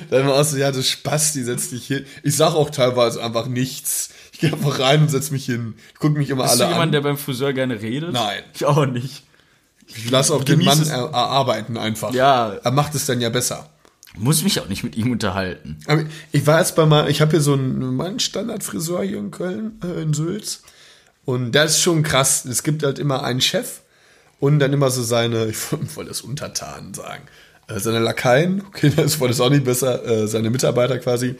[0.10, 2.06] Dann war auch so, ja, du Spasti, setz dich hin.
[2.24, 4.10] Ich sag auch teilweise einfach nichts.
[4.34, 5.76] Ich gehe einfach rein und setz mich hin.
[5.94, 6.92] Ich guck mich immer Bist du alle jemand, an.
[6.92, 8.12] der beim Friseur gerne redet?
[8.12, 8.44] Nein.
[8.54, 9.24] Ich auch nicht.
[9.88, 10.90] Ich lasse auch den Mann es.
[10.90, 12.14] er, erarbeiten einfach.
[12.14, 12.54] Ja.
[12.54, 13.70] Er macht es dann ja besser.
[14.16, 15.80] Muss mich auch nicht mit ihm unterhalten.
[15.88, 19.32] Aber ich war jetzt bei mal, ich habe hier so einen, meinen Standardfriseur hier in
[19.32, 20.62] Köln, äh, in Sülz.
[21.26, 22.46] Und das ist schon krass.
[22.46, 23.82] Es gibt halt immer einen Chef
[24.40, 27.24] und dann immer so seine, ich wollte das Untertanen sagen,
[27.68, 31.36] äh, seine Lakaien, okay, das wollte es auch nicht besser, äh, seine Mitarbeiter quasi,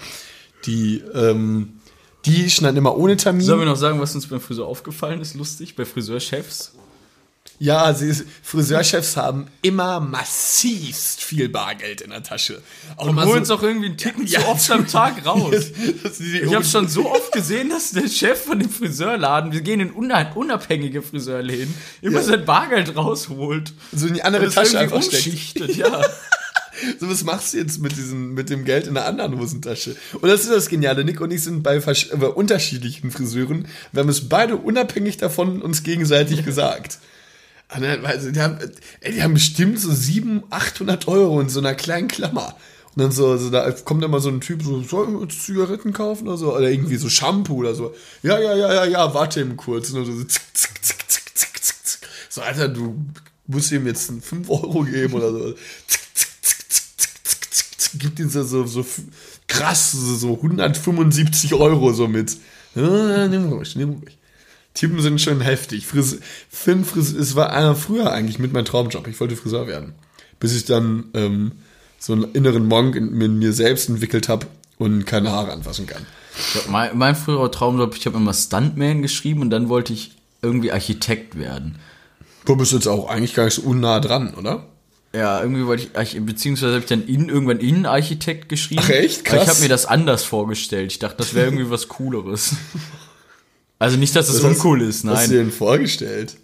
[0.66, 1.80] die, ähm,
[2.26, 3.46] die schneiden immer ohne Termin.
[3.46, 5.36] Sollen wir noch sagen, was uns beim Friseur aufgefallen ist?
[5.36, 6.74] Lustig, bei Friseurchefs.
[7.60, 12.62] Ja, sie, Friseurchefs haben immer massivst viel Bargeld in der Tasche.
[12.98, 15.54] Auch Und holen es auch irgendwie einen Ticken Ja, zu oft am Tag raus.
[16.20, 19.92] Ich habe schon so oft gesehen, dass der Chef von dem Friseurladen, wir gehen in
[19.92, 22.24] una- unabhängige Friseurläden, immer Ja.
[22.26, 23.74] sein Bargeld rausholt.
[23.94, 25.76] so in die andere Tasche einfach steckt.
[25.76, 26.02] ja.
[27.00, 29.96] So, was machst du jetzt mit, diesem, mit dem Geld in der anderen Hosentasche?
[30.20, 31.06] Und das ist das Geniale.
[31.06, 33.68] Nick und ich sind bei, versch- bei unterschiedlichen Friseuren.
[33.94, 36.98] Wir haben es beide unabhängig davon uns gegenseitig gesagt.
[37.70, 38.58] Also, die, haben,
[39.02, 42.56] ey, die haben bestimmt so 700, 800 Euro in so einer kleinen Klammer.
[42.96, 45.94] Und dann so, so da kommt immer so ein Typ, so, sollen wir uns Zigaretten
[45.94, 46.56] kaufen oder so?
[46.56, 47.96] Oder irgendwie so Shampoo oder so.
[48.22, 49.90] Ja, ja, ja, ja, ja, warte eben kurz.
[49.90, 52.10] Und dann so zick, zick, zick, zick, zick, zick, zick.
[52.30, 53.04] So, Alter, du
[53.48, 55.54] musst ihm jetzt 5 Euro geben oder so.
[55.88, 58.00] Zick, zick, zick, zick, zick, zick, zick, zick.
[58.00, 58.86] Gibt ihm so, so, so
[59.48, 62.38] krass, so, so 175 Euro so mit.
[62.76, 64.18] Ja, nimm ruhig, nimm ruhig.
[64.74, 65.86] Typen sind schon heftig.
[65.86, 66.20] Fris
[66.50, 69.08] Finn Fris es war einer früher eigentlich mit meinem Traumjob.
[69.08, 69.94] Ich wollte Friseur werden.
[70.40, 71.52] Bis ich dann ähm,
[72.00, 74.48] so einen inneren Monk in, in mir selbst entwickelt habe
[74.78, 76.06] und keine Haare anfassen kann.
[76.38, 80.12] Ich hab mein, mein früherer Traumjob, ich habe immer Stuntman geschrieben und dann wollte ich
[80.42, 81.78] irgendwie Architekt werden.
[82.46, 84.68] Du bist jetzt auch eigentlich gar nicht so unnah dran, oder?
[85.16, 88.82] Ja, irgendwie wollte ich, beziehungsweise habe ich dann in, irgendwann Innenarchitekt geschrieben.
[88.84, 89.32] Ach, echt?
[89.32, 89.48] Weil ich Krass.
[89.48, 90.92] habe mir das anders vorgestellt.
[90.92, 92.56] Ich dachte, das wäre irgendwie was Cooleres.
[93.84, 95.30] Also nicht, dass es hast- uncool ist, Was hast du nein.
[95.30, 96.38] dir denn vorgestellt?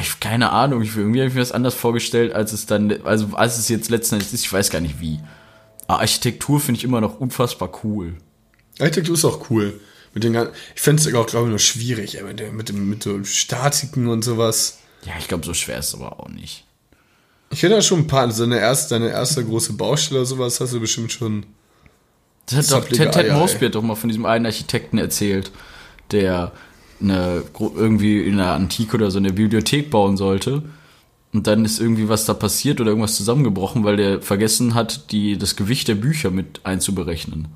[0.00, 3.28] Ich, keine Ahnung, ich, irgendwie habe ich mir das anders vorgestellt, als es dann, also
[3.34, 5.20] als es jetzt letzten Endes ist, ich weiß gar nicht wie.
[5.86, 8.14] Aber Architektur finde ich immer noch unfassbar cool.
[8.78, 9.78] Architektur ist auch cool.
[10.14, 12.68] Mit den gan- ich fände es auch, glaube ich, nur schwierig, ey, mit, dem, mit,
[12.70, 14.78] dem, mit so Statiken und sowas.
[15.04, 16.64] Ja, ich glaube, so schwer ist es aber auch nicht.
[17.50, 20.60] Ich hätte da schon ein paar, so eine erste, deine erste große Baustelle oder sowas
[20.60, 21.44] hast du bestimmt schon.
[22.46, 25.50] Das hat doch, Ted, Ted Mosby doch mal von diesem einen Architekten erzählt,
[26.14, 26.52] der
[27.00, 30.62] eine, irgendwie in der Antike oder so eine Bibliothek bauen sollte.
[31.32, 35.36] Und dann ist irgendwie was da passiert oder irgendwas zusammengebrochen, weil der vergessen hat, die,
[35.36, 37.48] das Gewicht der Bücher mit einzuberechnen.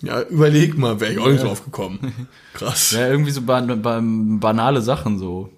[0.00, 2.28] Ja, überleg mal, wäre ich auch nicht drauf gekommen.
[2.54, 2.92] Krass.
[2.92, 5.50] Ja, irgendwie so ban ban banale Sachen so.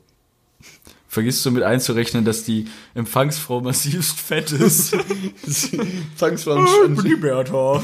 [1.12, 4.96] Vergisst du mit einzurechnen, dass die Empfangsfrau massivst fett ist?
[6.14, 7.82] Fangsform die Bertha.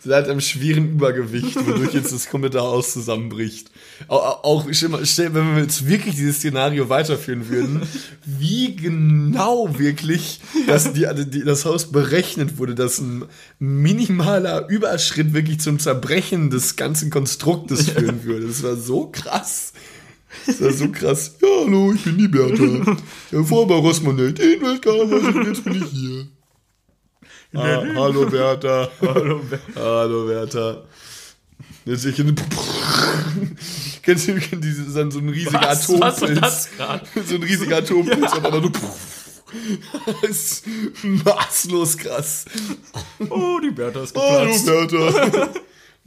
[0.00, 3.70] Sie hat einem schweren Übergewicht, wodurch jetzt das komplette Haus zusammenbricht.
[4.08, 7.82] Auch, auch stell wenn wir jetzt wirklich dieses Szenario weiterführen würden,
[8.26, 13.24] wie genau wirklich dass die, die, das Haus berechnet wurde, dass ein
[13.60, 18.48] minimaler Überschritt wirklich zum Zerbrechen des ganzen Konstruktes führen würde.
[18.48, 19.72] Das war so krass.
[20.48, 21.36] Das war so krass.
[21.42, 22.64] Ja, hallo, ich bin die Bertha.
[23.30, 26.26] Ich habe vorher bei Rossmann den Weltkammer und jetzt bin ich hier.
[27.54, 28.88] Ah, hallo Bertha.
[29.00, 29.80] Hallo Bertha.
[29.80, 30.82] Hallo Bertha.
[31.84, 32.34] Jetzt ich in
[34.02, 35.88] Kennst du diese, dann so ein riesiger Was?
[35.88, 36.40] Was war Atompilz?
[36.40, 37.06] das gerade?
[37.26, 38.72] So ein riesiger Atompilz, aber dann nur
[40.20, 40.64] Das ist
[41.02, 42.44] maßlos krass.
[43.30, 44.66] Oh, die Bertha ist Hallo geplatzt.
[44.66, 45.50] Bertha.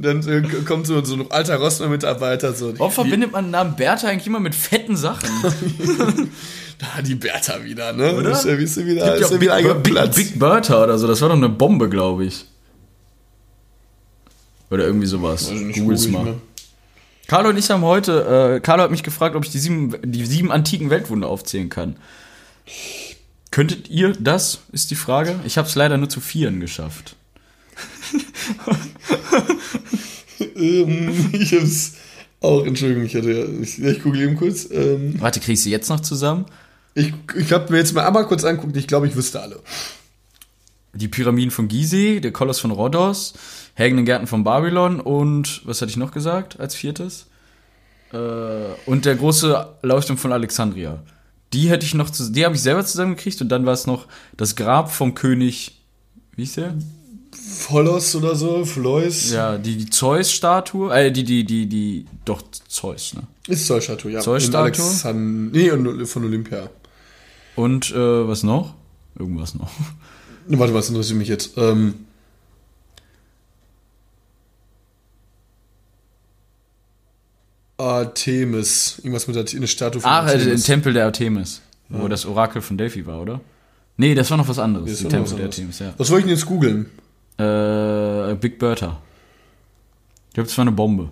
[0.01, 2.77] Dann äh, kommt so, so ein alter Rossmann-Mitarbeiter so.
[2.77, 5.29] Warum verbindet man den Namen Bertha eigentlich immer mit fetten Sachen?
[6.81, 8.15] Da die Bertha wieder, ne?
[8.15, 8.31] Oder?
[8.31, 10.17] Ist ja, ist ja wieder, ist ja Big, wieder Big, eingeplatzt.
[10.17, 12.45] Big Bertha oder so, das war doch eine Bombe, glaube ich.
[14.71, 15.49] Oder irgendwie sowas.
[15.49, 16.35] Also Googles mal.
[17.27, 20.25] Carlo und ich haben heute, äh, Carlo hat mich gefragt, ob ich die sieben, die
[20.25, 21.97] sieben antiken Weltwunder aufzählen kann.
[23.51, 25.39] Könntet ihr das, ist die Frage.
[25.45, 27.15] Ich habe es leider nur zu vieren geschafft.
[30.55, 31.93] Ähm, ich hab's
[32.39, 34.67] auch, Entschuldigung, ich hatte ja, ich, ich gucke eben kurz.
[34.71, 36.45] Ähm, Warte, kriegst du jetzt noch zusammen?
[36.93, 39.59] ich ich habe mir jetzt mal einmal kurz angeguckt, ich glaube, ich wüsste alle.
[40.93, 43.33] Die Pyramiden von Gizeh, der Koloss von Rhodos,
[43.75, 47.27] hängenden Gärten von Babylon und, was hatte ich noch gesagt als viertes?
[48.11, 48.17] Äh,
[48.85, 51.01] und der große Leuchtturm von Alexandria.
[51.53, 54.55] Die hätte ich noch, die habe ich selber zusammengekriegt und dann war es noch das
[54.55, 55.79] Grab vom König,
[56.35, 56.75] wie hieß der?
[57.33, 59.31] Pholos oder so, Flois.
[59.31, 63.23] Ja, die, die Zeus-Statue, äh, die, die, die, die, doch, Zeus, ne?
[63.47, 64.19] Ist Zeus-Statue, ja.
[64.19, 64.83] Zeus-Statue?
[64.83, 65.69] Alexand nee,
[66.05, 66.69] von Olympia.
[67.55, 68.73] Und, äh, was noch?
[69.17, 69.69] Irgendwas noch.
[70.47, 71.57] Warte, was interessiert mich jetzt?
[71.57, 71.93] Ähm,
[77.77, 78.99] Artemis.
[78.99, 80.63] Irgendwas mit Artemis, eine Statue von Ach, äh, der Artemis.
[80.63, 83.41] Tempel der Artemis, wo das Orakel von Delphi war, oder?
[83.97, 84.89] Nee, das war noch was anderes.
[84.89, 85.45] Das war noch Tempel der.
[85.45, 85.93] Artemis, ja.
[85.97, 86.87] Was wollte ich denn jetzt googeln?
[87.41, 89.01] Äh, Big Bertha.
[90.27, 91.09] Ich glaube, das war eine Bombe.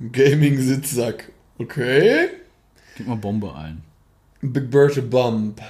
[0.00, 1.32] Gaming-Sitzsack.
[1.58, 2.30] Okay.
[2.96, 3.82] Gib mal Bombe ein.
[4.40, 5.60] Big Bertha Bomb.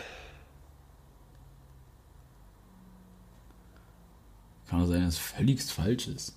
[4.68, 6.34] Kann auch sein, dass es völligst falsch ist.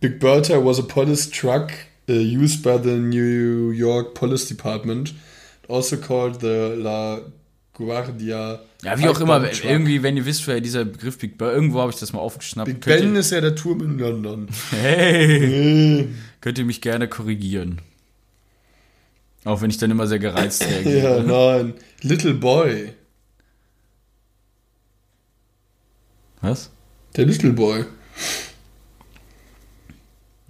[0.00, 1.70] Big Bertha was a police truck
[2.08, 5.14] uh, used by the New York Police Department,
[5.68, 7.20] also called the La
[7.74, 8.60] Guardia.
[8.82, 9.64] Ja, wie auch immer, Truck.
[9.64, 12.66] irgendwie, wenn ihr wisst, wer dieser Begriff Big Ben, irgendwo habe ich das mal aufgeschnappt.
[12.66, 14.48] Big könnt, Ben ihr, ist ja der Turm in London.
[14.70, 16.08] hey,
[16.40, 17.80] könnt ihr mich gerne korrigieren.
[19.44, 21.24] Auch wenn ich dann immer sehr gereizt ja, reagiere.
[21.24, 21.74] nein.
[22.02, 22.92] Little Boy.
[26.40, 26.70] Was?
[27.16, 27.84] Der Little Boy.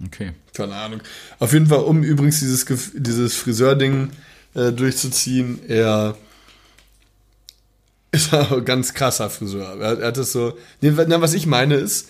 [0.05, 0.31] Okay.
[0.59, 1.01] Keine Ahnung.
[1.39, 4.11] Auf jeden Fall, um übrigens dieses, dieses Friseur-Ding
[4.55, 6.15] äh, durchzuziehen, er
[8.11, 9.79] ist auch ein ganz krasser Friseur.
[9.79, 10.53] Er, er hat das so.
[10.81, 12.09] Nee, na, was ich meine ist,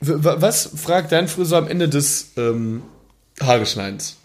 [0.00, 2.82] was fragt dein Friseur am Ende des ähm,
[3.40, 4.16] Haare schneidens?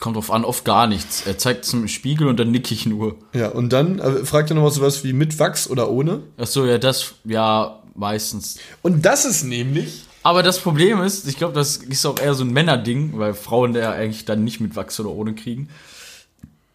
[0.00, 1.22] Kommt drauf an, oft gar nichts.
[1.24, 3.16] Er zeigt zum Spiegel und dann nick ich nur.
[3.32, 6.22] Ja, und dann äh, fragt er noch was sowas wie mit Wachs oder ohne.
[6.36, 8.58] Ach so, ja, das, ja, meistens.
[8.82, 10.04] Und das ist nämlich.
[10.24, 13.74] Aber das Problem ist, ich glaube, das ist auch eher so ein Männerding, weil Frauen
[13.74, 15.68] ja eigentlich dann nicht mit Wachs oder ohne kriegen.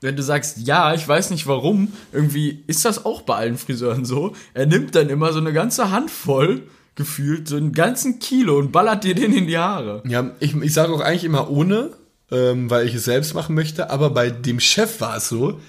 [0.02, 4.06] Wenn du sagst, ja, ich weiß nicht warum, irgendwie ist das auch bei allen Friseuren
[4.06, 4.34] so.
[4.54, 6.62] Er nimmt dann immer so eine ganze Handvoll,
[6.94, 10.04] gefühlt, so einen ganzen Kilo und ballert dir den in die Haare.
[10.06, 11.90] Ja, ich, ich sage auch eigentlich immer ohne,
[12.32, 15.60] ähm, weil ich es selbst machen möchte, aber bei dem Chef war es so,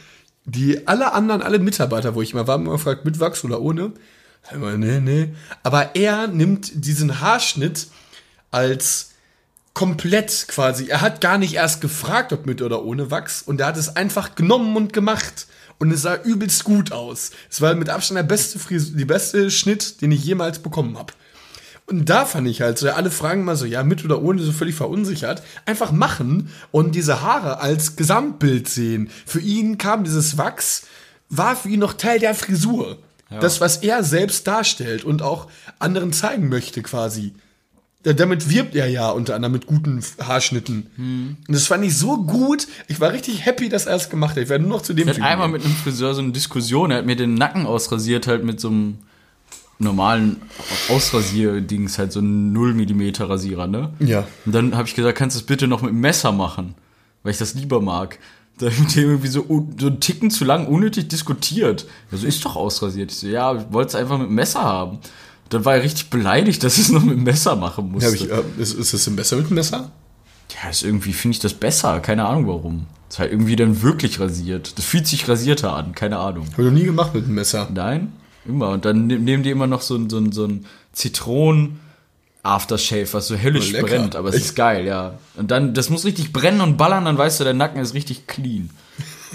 [0.44, 3.92] die alle anderen, alle Mitarbeiter, wo ich immer war, immer gefragt, mit Wachs oder ohne.
[4.52, 5.34] Nee, nee.
[5.62, 7.86] Aber er nimmt diesen Haarschnitt
[8.50, 9.10] als
[9.74, 10.88] komplett quasi.
[10.88, 13.42] Er hat gar nicht erst gefragt, ob mit oder ohne Wachs.
[13.42, 15.46] Und er hat es einfach genommen und gemacht.
[15.80, 17.30] und es sah übelst gut aus.
[17.50, 21.14] Es war mit Abstand der beste Frisur, die beste Schnitt, den ich jemals bekommen habe.
[21.86, 24.52] Und da fand ich halt so, alle fragen mal so, ja, mit oder ohne, so
[24.52, 25.42] völlig verunsichert.
[25.66, 29.10] Einfach machen und diese Haare als Gesamtbild sehen.
[29.26, 30.86] Für ihn kam dieses Wachs,
[31.30, 32.98] war für ihn noch Teil der Frisur.
[33.38, 35.46] Das, was er selbst darstellt und auch
[35.78, 37.32] anderen zeigen möchte, quasi.
[38.04, 40.86] Ja, Damit wirbt er ja unter anderem mit guten Haarschnitten.
[41.46, 42.66] Und das fand ich so gut.
[42.88, 44.42] Ich war richtig happy, dass er es gemacht hat.
[44.42, 46.90] Ich werde nur noch zu dem Ich hatte einmal mit einem Friseur so eine Diskussion,
[46.90, 48.98] er hat mir den Nacken ausrasiert, halt mit so einem
[49.78, 50.36] normalen
[50.88, 53.90] Ausrasier-Dings, halt so ein 0 mm Rasierer, ne?
[53.98, 54.26] Ja.
[54.44, 56.74] Und dann habe ich gesagt, kannst du das bitte noch mit dem Messer machen,
[57.22, 58.18] weil ich das lieber mag.
[58.60, 59.46] Da haben die irgendwie so,
[59.78, 61.86] so einen Ticken zu lang unnötig diskutiert.
[62.12, 63.10] Also ist doch ausrasiert.
[63.10, 64.98] Ich so, ja, ich wollte es einfach mit dem Messer haben.
[65.48, 68.08] Dann war er richtig beleidigt, dass ich es noch mit dem Messer machen musste.
[68.08, 69.90] Hab ich, äh, ist, ist das denn besser mit dem Messer?
[70.62, 72.00] Ja, ist irgendwie, finde ich das besser.
[72.00, 72.86] Keine Ahnung warum.
[73.08, 74.76] Ist halt irgendwie dann wirklich rasiert.
[74.78, 75.94] Das fühlt sich rasierter an.
[75.94, 76.44] Keine Ahnung.
[76.52, 77.66] Habe ich noch nie gemacht mit dem Messer.
[77.72, 78.12] Nein,
[78.44, 78.68] immer.
[78.70, 81.80] Und dann ne- nehmen die immer noch so ein, so ein, so ein Zitronen
[82.42, 85.18] Aftershave, was so höllisch Oh, brennt, aber es Ich- ist geil, ja.
[85.36, 88.26] Und dann, das muss richtig brennen und ballern, dann weißt du, der Nacken ist richtig
[88.26, 88.70] clean.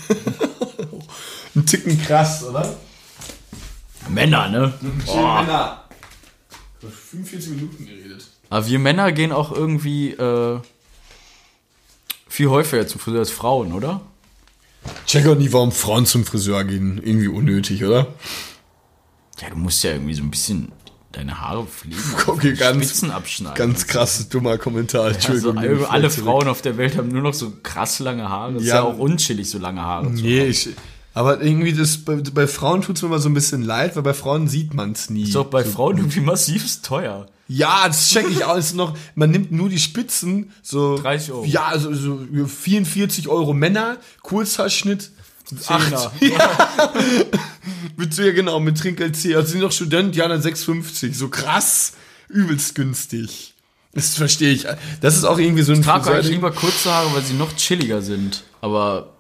[1.56, 2.76] Ein Ticken krass, oder?
[4.10, 4.74] Männer, ne?
[4.82, 5.84] Männer.
[6.82, 8.28] 45 Minuten geredet.
[8.49, 10.60] Aber wir Männer gehen auch irgendwie äh,
[12.28, 14.01] viel häufiger zum Friseur als Frauen, oder?
[15.08, 17.01] Check auch nie, warum Frauen zum Friseur gehen.
[17.03, 18.08] Irgendwie unnötig, oder?
[19.41, 20.72] Ja, du musst ja irgendwie so ein bisschen
[21.16, 21.97] deine Haare pflegen.
[22.28, 23.57] Okay, ganz- Spitzen abschneiden.
[23.57, 25.03] Ganz krass, dummer Kommentar.
[25.05, 25.82] Also Entschuldigung.
[25.82, 26.26] ich alle zurück.
[26.26, 28.53] Frauen auf der Welt haben nur noch so krass lange Haare.
[28.53, 28.76] Das ist Ja.
[28.76, 30.49] ja auch unchillig, so lange Haare zu Nee, haben.
[30.49, 30.70] ich,
[31.13, 34.03] aber irgendwie das, bei, bei Frauen tut es mir immer so ein bisschen leid, weil
[34.03, 35.24] bei Frauen sieht man es nie.
[35.24, 37.28] Ist doch bei Frauen irgendwie massiv teuer.
[37.47, 38.97] Ja, das check ich alles noch.
[39.13, 40.97] Man nimmt nur die Spitzen, so.
[40.97, 41.45] 30 Euro.
[41.45, 45.11] Ja, also so 44 Euro Männer, Kurzhaarschnitt.
[45.45, 45.97] Zehner.
[45.97, 46.21] Acht.
[46.21, 46.73] Ja.
[47.97, 49.35] mit, ja, genau, mit Trinkgeld 10.
[49.35, 51.13] Also sind noch Student, ja, dann 6,50.
[51.13, 51.93] So krass,
[52.27, 53.53] übelst günstig.
[53.93, 54.67] Das verstehe ich.
[54.99, 57.55] Das ist auch irgendwie so ein Ich trage eigentlich lieber kurze Haare, weil sie noch
[57.55, 58.43] chilliger sind.
[58.59, 59.13] Aber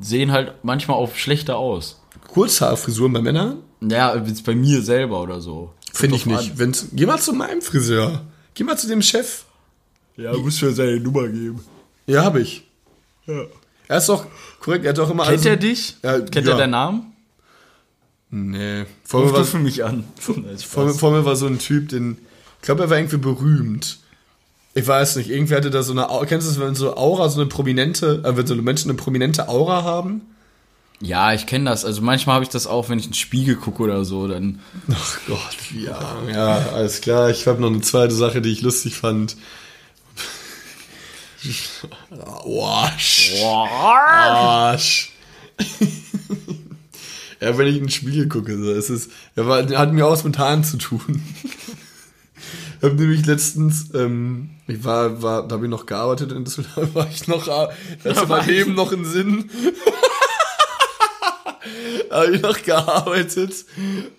[0.00, 2.00] sehen halt manchmal auch schlechter aus.
[2.28, 3.58] Kurzhaarfrisuren bei Männern?
[3.80, 5.72] Ja, jetzt bei mir selber oder so.
[5.92, 6.58] Finde ich nicht.
[6.58, 8.24] Wenn's, geh mal zu meinem Friseur.
[8.54, 9.44] Geh mal zu dem Chef.
[10.16, 11.60] Ja, muss mir seine Nummer geben.
[12.06, 12.64] Ja, habe ich.
[13.26, 13.44] Ja.
[13.90, 14.24] Er ist doch
[14.60, 15.96] korrekt, er hat doch immer Kennt also- er dich?
[16.04, 16.52] Ja, Kennt ja.
[16.52, 17.12] er deinen Namen?
[18.30, 18.84] Nee.
[19.02, 20.04] Vor Ruf mir, du war, für mich an.
[20.58, 22.18] Vor, vor mir war so ein Typ, den.
[22.60, 23.98] Ich glaube, er war irgendwie berühmt.
[24.74, 26.06] Ich weiß nicht, irgendwie hatte da so eine.
[26.28, 29.48] Kennst du das, wenn so Aura, so eine prominente, äh, wenn so Menschen eine prominente
[29.48, 30.20] Aura haben?
[31.00, 31.84] Ja, ich kenne das.
[31.84, 34.28] Also manchmal habe ich das auch, wenn ich in den Spiegel gucke oder so.
[34.28, 34.60] Dann
[34.92, 35.98] Ach Gott, ja.
[36.32, 37.30] Ja, alles klar.
[37.30, 39.36] Ich habe noch eine zweite Sache, die ich lustig fand.
[42.10, 43.32] Arsch.
[43.42, 45.12] Arsch.
[47.40, 50.12] ja, wenn ich in den Spiegel gucke, so, es ist, ja, war, hat mir auch
[50.12, 51.22] was mit Haaren zu tun.
[52.78, 56.94] Ich habe nämlich letztens, ähm, ich war, war, da habe ich noch gearbeitet in Düsseldorf,
[56.94, 57.68] war ich noch, äh,
[58.02, 59.50] das ist mein Leben noch in Sinn.
[62.10, 63.54] habe ich noch gearbeitet.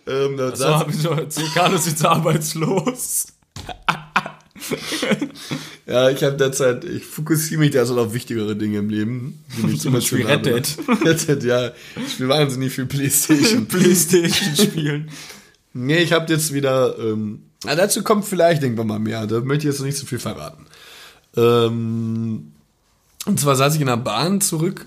[0.07, 3.27] Ähm, da so saß- habe ich schon erzählt, Carlos ist jetzt arbeitslos.
[5.91, 9.43] Ja, ich habe derzeit, ich fokussiere mich derzeit auf wichtigere Dinge im Leben.
[9.57, 10.77] Die mich Zum Beispiel Red Dead.
[11.05, 11.71] Red Dead, ja.
[11.97, 13.65] Ich spiele wahnsinnig viel Playstation.
[13.67, 15.09] Playstation spielen.
[15.73, 19.27] nee, ich habe jetzt wieder, ähm, ja, dazu kommt vielleicht irgendwann mal mehr.
[19.27, 20.65] Da möchte ich jetzt noch nicht so viel verraten.
[21.35, 22.53] Ähm,
[23.25, 24.85] und zwar saß ich in der Bahn zurück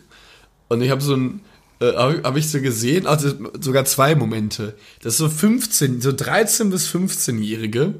[0.68, 1.40] und ich habe so ein,
[1.80, 3.30] äh, habe hab ich so gesehen, also
[3.60, 7.92] sogar zwei Momente, dass so 15, so 13 bis 15-Jährige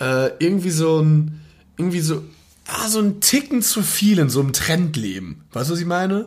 [0.00, 1.42] äh, irgendwie so ein,
[1.78, 2.22] irgendwie so,
[2.66, 5.44] ah, so ein Ticken zu viel in so einem Trend leben.
[5.52, 6.26] Weißt du, was ich meine?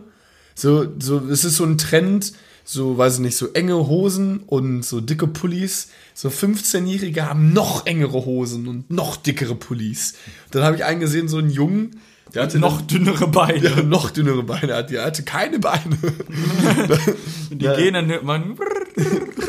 [0.55, 2.33] So, so, es ist so ein Trend,
[2.65, 5.87] so, weiß ich nicht, so enge Hosen und so dicke Pullis.
[6.13, 10.15] So 15-Jährige haben noch engere Hosen und noch dickere Pullis.
[10.51, 11.99] Dann habe ich einen gesehen, so einen Jungen,
[12.35, 13.57] der hatte Noch dünnere Beine.
[13.69, 15.97] ja, noch dünnere Beine, hat- der hatte keine Beine.
[17.49, 18.55] Die gehen dann hört man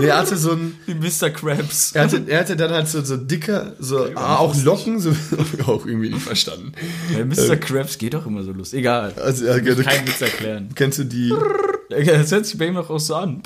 [0.00, 1.30] Nee, er hatte so ein, wie Mr.
[1.30, 1.92] Krabs.
[1.92, 5.10] er hatte, er hatte dann halt so, so dicke, so, ah, auch Locken, so,
[5.66, 6.72] auch irgendwie nicht verstanden.
[7.16, 7.56] Ja, Mr.
[7.56, 8.72] Krabs geht doch immer so los.
[8.72, 9.12] Egal.
[9.16, 10.70] Also, ja, muss keinen Witz erklären.
[10.74, 11.32] Kennst du die?
[11.88, 13.42] Das hört sich bei ihm auch so an.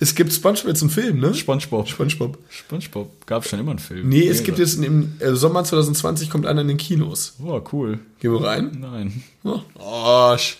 [0.00, 1.34] Es gibt SpongeBob jetzt einen Film, ne?
[1.34, 1.88] Spongebob.
[1.88, 2.38] SpongeBob.
[2.48, 3.26] Spongebob.
[3.26, 4.08] Gab schon immer einen Film.
[4.08, 7.34] Nee, es gibt jetzt im äh, Sommer 2020 kommt einer in den Kinos.
[7.44, 8.00] Oh, cool.
[8.20, 8.76] Gehen wir rein?
[8.80, 9.22] Nein.
[9.44, 10.58] Oh, Arsch.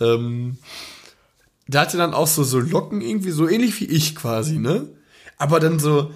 [0.00, 0.58] Ähm,
[1.72, 4.88] der hatte dann auch so, so Locken irgendwie, so ähnlich wie ich quasi, ne?
[5.38, 6.10] Aber dann so,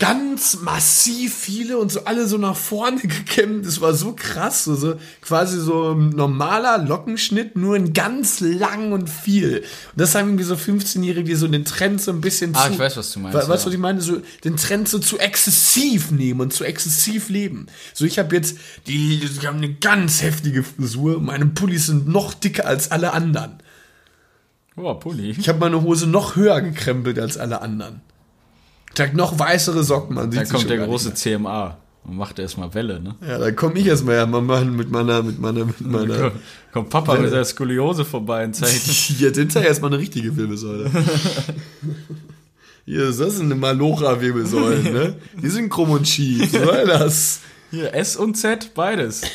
[0.00, 3.64] ganz massiv viele und so alle so nach vorne gekämmt.
[3.64, 4.64] Das war so krass.
[4.64, 9.58] So, so quasi so ein normaler Lockenschnitt, nur in ganz lang und viel.
[9.58, 9.64] Und
[10.00, 12.72] das haben irgendwie so 15-Jährige, die so den Trend so ein bisschen Ah, zu.
[12.72, 13.66] ich weiß, was du meinst, Weißt du, ja.
[13.66, 14.00] was ich meine?
[14.00, 17.66] So den Trend so zu exzessiv nehmen und zu exzessiv leben.
[17.94, 18.58] So, ich habe jetzt,
[18.88, 21.20] die, die haben eine ganz heftige Frisur.
[21.20, 23.58] Meine Pullis sind noch dicker als alle anderen.
[24.76, 25.30] Oh, Pulli.
[25.30, 28.00] Ich habe meine Hose noch höher gekrempelt als alle anderen.
[28.88, 30.16] Ich trage noch weißere Socken.
[30.16, 33.14] Man sieht Da kommt der große CMA und macht erstmal Welle, ne?
[33.26, 36.32] Ja, da komme ich erstmal machen mit meiner, mit meiner, mit meiner.
[36.72, 37.22] Kommt Papa Welle.
[37.24, 38.86] mit der Skoliose vorbei und zeigt.
[39.18, 40.90] Jetzt hinterher erstmal eine richtige Wirbelsäule.
[42.86, 45.14] Hier, das sind eine Malocha-Wirbelsäulen, ne?
[45.40, 46.50] Die sind krumm und schief.
[46.52, 47.40] So war das.
[47.70, 49.22] Hier, S und Z, beides.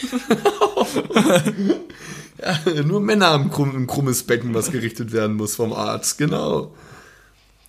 [2.41, 6.73] Ja, nur Männer haben krumm, ein krummes Becken, was gerichtet werden muss vom Arzt, genau.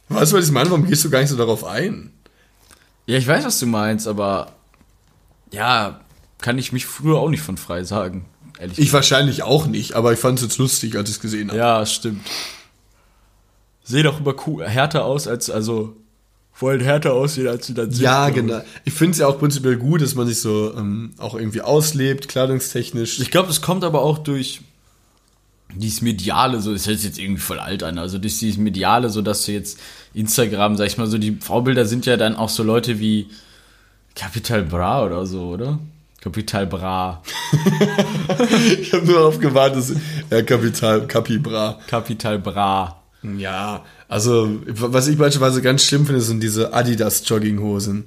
[0.09, 0.71] Weißt du, was ich meine?
[0.71, 2.13] Warum gehst du gar nicht so darauf ein?
[3.07, 4.53] Ja, ich weiß, was du meinst, aber
[5.53, 6.01] ja,
[6.39, 8.27] kann ich mich früher auch nicht von frei sagen.
[8.59, 11.49] Ehrlich Ich wahrscheinlich auch nicht, aber ich fand es jetzt lustig, als ich es gesehen
[11.49, 11.59] habe.
[11.59, 12.27] Ja, stimmt.
[13.83, 15.97] Sehe doch immer cool, härter aus, als, also,
[16.57, 18.03] wollen härter aussehen, als sie dann sind.
[18.03, 18.61] Ja, genau.
[18.85, 22.29] Ich finde es ja auch prinzipiell gut, dass man sich so ähm, auch irgendwie auslebt,
[22.29, 23.21] kleidungstechnisch.
[23.21, 24.61] Ich glaube, das kommt aber auch durch
[25.75, 29.09] dieses Mediale, so, das hört sich jetzt irgendwie voll alt an, also durch dieses Mediale,
[29.09, 29.79] so dass du jetzt
[30.15, 33.29] Instagram, sag ich mal, so die Vorbilder sind ja dann auch so Leute wie
[34.15, 35.79] Capital Bra oder so, oder?
[36.21, 37.23] Capital Bra.
[38.81, 39.95] Ich habe nur darauf gewartet, dass
[40.31, 41.79] ja, Kapital, Capibra.
[41.87, 43.03] Capital Bra.
[43.23, 48.07] Ja, also was ich beispielsweise ganz schlimm finde, sind diese Adidas Jogginghosen.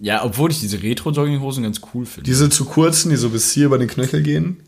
[0.00, 2.22] Ja, obwohl ich diese Retro-Jogginghosen ganz cool finde.
[2.22, 4.60] Diese zu kurzen, die so bis hier über den Knöchel gehen.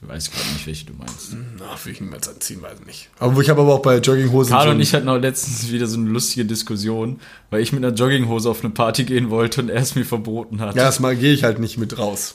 [0.00, 1.36] Du weißt gerade nicht, welche du meinst.
[1.56, 3.10] Na, will ich niemals anziehen, weiß nicht.
[3.20, 5.98] Aber ich habe aber auch bei Jogginghosen Karl und ich hatten auch letztens wieder so
[5.98, 7.20] eine lustige Diskussion,
[7.50, 10.60] weil ich mit einer Jogginghose auf eine Party gehen wollte und er es mir verboten
[10.60, 10.74] hat.
[10.74, 12.34] Ja, erstmal gehe ich halt nicht mit raus.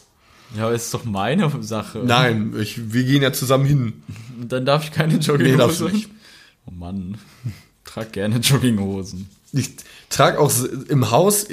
[0.56, 2.02] Ja, aber ist doch meine Sache.
[2.06, 3.94] Nein, ich, wir gehen ja zusammen hin.
[4.40, 5.52] Und dann darf ich keine Jogginghose.
[5.52, 6.10] Nee, darfst du nicht.
[6.66, 7.18] Oh Mann.
[7.84, 9.30] Trag gerne Jogginghosen.
[9.52, 9.72] Ich
[10.10, 10.52] trage auch
[10.88, 11.48] im Haus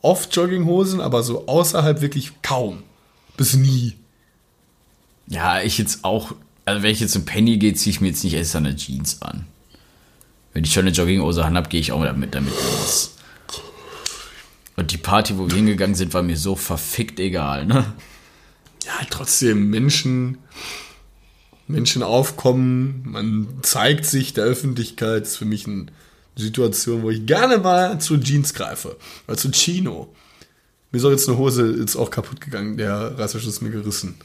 [0.00, 2.82] oft Jogginghosen, aber so außerhalb wirklich kaum.
[3.36, 3.94] Bis nie.
[5.26, 6.34] Ja, ich jetzt auch,
[6.64, 9.22] also wenn ich jetzt zum Penny gehe, ziehe ich mir jetzt nicht extra eine Jeans
[9.22, 9.46] an.
[10.52, 13.16] Wenn ich schon eine Jogginghose habe, gehe ich auch damit damit los.
[14.76, 17.92] Und die Party, wo wir hingegangen sind, war mir so verfickt egal, ne?
[18.84, 20.38] Ja, trotzdem Menschen,
[21.72, 25.86] Menschen aufkommen, man zeigt sich der Öffentlichkeit, ist für mich eine
[26.36, 28.96] Situation, wo ich gerne mal zu Jeans greife.
[29.26, 30.14] Oder zu Chino.
[30.90, 34.16] Mir ist auch jetzt eine Hose jetzt auch kaputt gegangen, der Reißverschluss ist mir gerissen.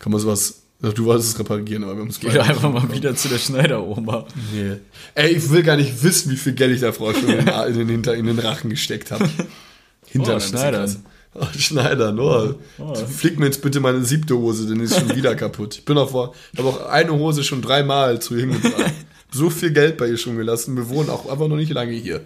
[0.00, 3.14] Kann man sowas, du wolltest es reparieren, aber wir haben es Geh einfach mal wieder
[3.14, 4.26] zu der Schneideroma.
[4.52, 4.76] Nee.
[5.14, 7.78] Ey, ich will gar nicht wissen, wie viel Geld ich da vorher schon in, in,
[7.78, 9.28] den, Hinter, in den Rachen gesteckt habe.
[10.06, 11.04] Hinter Oh, Schneidern.
[11.40, 12.54] Oh, Schneidern, oh.
[12.94, 15.78] Flick mir jetzt bitte meine siebte Hose, denn die ist schon wieder kaputt.
[15.78, 18.92] Ich bin auch vor, ich habe auch eine Hose schon dreimal zu hingebracht.
[19.32, 20.76] So viel Geld bei ihr schon gelassen.
[20.76, 22.20] Wir wohnen auch einfach noch nicht lange hier.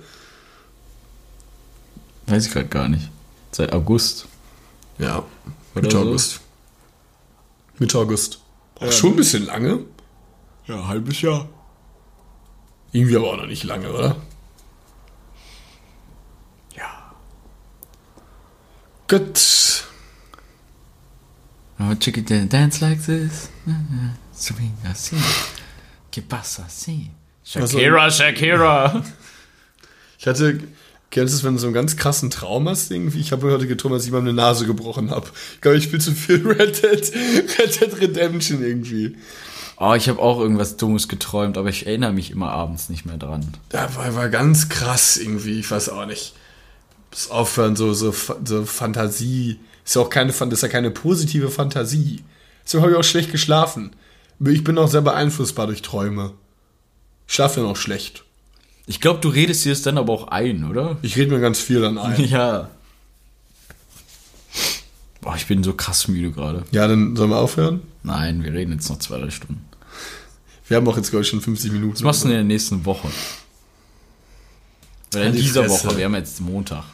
[2.27, 3.09] Weiß ich gerade gar nicht.
[3.51, 4.27] Seit August.
[4.99, 5.25] Ja,
[5.75, 6.01] Mitte so.
[6.01, 6.41] August.
[7.79, 8.41] Mitte August.
[8.79, 9.87] Auch schon ein bisschen lange.
[10.67, 11.49] Ja, halbes Jahr.
[12.93, 14.17] Irgendwie aber auch noch nicht lange, oder?
[19.09, 19.85] Gut.
[21.81, 23.49] Oh, didn't dance like this.
[24.35, 25.17] Swing así.
[26.13, 27.11] ¿Qué pasa así?
[27.55, 29.03] Also- Shakira, Shakira.
[30.19, 30.59] Ich hatte,
[31.11, 33.21] kennst du es, wenn du so einen ganz krassen Traum hast irgendwie?
[33.21, 35.29] Ich habe heute geträumt, dass ich mal eine Nase gebrochen habe.
[35.55, 37.13] Ich glaube, ich spiele zu viel Red Dead,
[37.59, 39.17] Red Dead Redemption irgendwie.
[39.79, 43.17] Oh, ich habe auch irgendwas Dummes geträumt, aber ich erinnere mich immer abends nicht mehr
[43.17, 43.47] dran.
[43.69, 46.35] Da war, war ganz krass irgendwie, ich weiß auch nicht.
[47.11, 49.59] Das Aufhören, so, so, so Fantasie.
[49.85, 52.23] Ist ja auch keine, ist ja keine positive Fantasie.
[52.65, 53.93] Deswegen habe ich auch schlecht geschlafen.
[54.45, 56.35] Ich bin auch sehr beeinflussbar durch Träume.
[57.27, 58.25] Ich schlafe dann auch schlecht.
[58.87, 60.99] Ich glaube, du redest dir das dann aber auch ein, oder?
[61.03, 62.25] Ich rede mir ganz viel dann ein.
[62.29, 62.71] Ja.
[65.21, 66.65] Boah, ich bin so krass müde gerade.
[66.71, 67.83] Ja, dann sollen wir aufhören?
[68.03, 69.65] Nein, wir reden jetzt noch zwei, drei Stunden.
[70.69, 71.95] Wir haben auch jetzt, glaube ich, schon 50 Minuten.
[71.95, 73.09] Was machst du denn in der nächsten Woche?
[75.15, 75.69] Oder in die dieser.
[75.69, 76.85] Woche, wir haben jetzt Montag.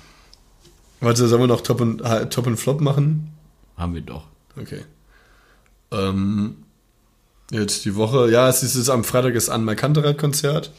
[1.04, 3.32] Warte, sollen wir noch Top und, äh, Top und Flop machen?
[3.76, 4.24] Haben wir doch.
[4.60, 4.80] Okay.
[5.92, 6.56] Ähm,
[7.50, 10.72] jetzt die Woche, ja, es ist jetzt am Freitag ist an Kantereit-Konzert.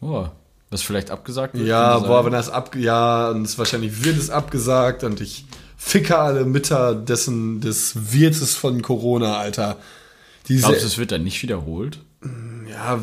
[0.00, 0.26] Oh,
[0.70, 1.66] das vielleicht abgesagt wird?
[1.66, 5.44] Ja, boah, wenn das ab, ja, und es wahrscheinlich wird es abgesagt und ich
[5.76, 9.76] ficke alle Mütter dessen, des Wirtes von Corona, Alter.
[10.48, 11.98] Diese, Glaubst du, es wird dann nicht wiederholt?
[12.70, 13.00] ja,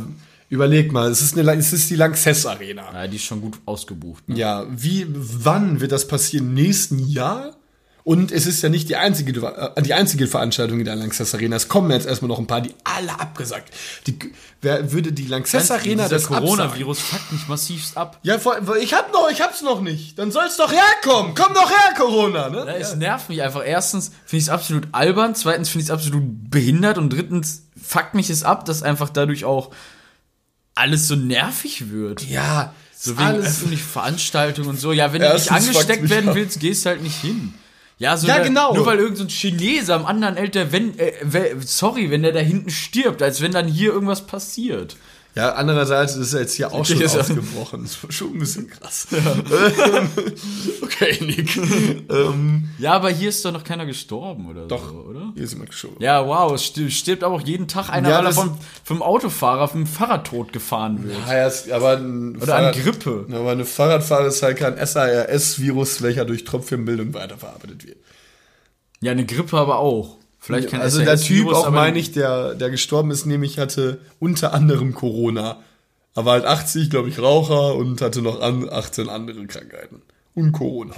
[0.50, 2.94] Überleg mal, es ist, eine, es ist die Lanxess Arena.
[2.94, 4.30] Ja, die ist schon gut ausgebucht.
[4.30, 4.38] Ne?
[4.38, 6.48] Ja, wie, wann wird das passieren?
[6.48, 7.58] Im nächsten Jahr?
[8.06, 11.58] Und es ist ja nicht die einzige, äh, die einzige Veranstaltung in der Lanxess Arena.
[11.58, 13.74] Es kommen jetzt erstmal noch ein paar, die alle abgesagt.
[14.08, 14.18] Die,
[14.62, 16.46] wer würde die Lanxess Arena das absagen?
[16.46, 18.18] Coronavirus fuckt mich massivst ab.
[18.24, 18.38] Ja,
[18.80, 20.18] ich hab noch, ich hab's noch nicht.
[20.18, 21.34] Dann soll's doch herkommen.
[21.36, 22.60] Komm doch her, Corona, ne?
[22.66, 23.64] Ja, es nervt mich einfach.
[23.66, 28.14] Erstens finde ich es absolut albern, zweitens finde ich es absolut behindert und drittens fuckt
[28.14, 29.72] mich es ab, dass einfach dadurch auch
[30.78, 32.28] alles so nervig wird.
[32.28, 33.46] Ja, So wegen alles.
[33.48, 34.92] öffentlichen Veranstaltungen und so.
[34.92, 37.54] Ja, wenn Erstens du nicht angesteckt werden willst, gehst halt nicht hin.
[38.00, 38.76] Ja, so Ja, der, genau.
[38.76, 41.14] Nur weil irgendein so Chinese am anderen älter, wenn, äh,
[41.60, 44.98] sorry, wenn der da hinten stirbt, als wenn dann hier irgendwas passiert.
[45.38, 47.84] Ja, andererseits ist er jetzt hier auch schon Ist er- ausgebrochen.
[47.84, 49.08] Das war schon ein bisschen krass.
[50.82, 51.56] okay, Nick.
[52.10, 55.32] ähm, Ja, aber hier ist doch noch keiner gestorben oder doch, so, oder?
[55.36, 55.98] hier ist jemand geschoben.
[56.00, 59.68] Ja, wow, es stirbt, aber auch jeden Tag einer, Ja, weil er vom, vom Autofahrer,
[59.68, 61.16] vom Fahrradtod gefahren wird.
[61.28, 63.26] Ja, es- aber ein Oder an Grippe.
[63.30, 67.98] Ja, aber eine Fahrradfahrer ist halt kein SARS-Virus, welcher durch Tröpfchenbildung weiterverarbeitet wird.
[69.02, 70.17] Ja, eine Grippe aber auch.
[70.48, 74.54] Vielleicht kein also der Typ, auch meine ich, der, der gestorben ist, nämlich hatte unter
[74.54, 75.62] anderem Corona.
[76.16, 80.02] Er war halt 80, glaube ich, Raucher und hatte noch an, 18 andere Krankheiten.
[80.36, 80.96] Und Corona.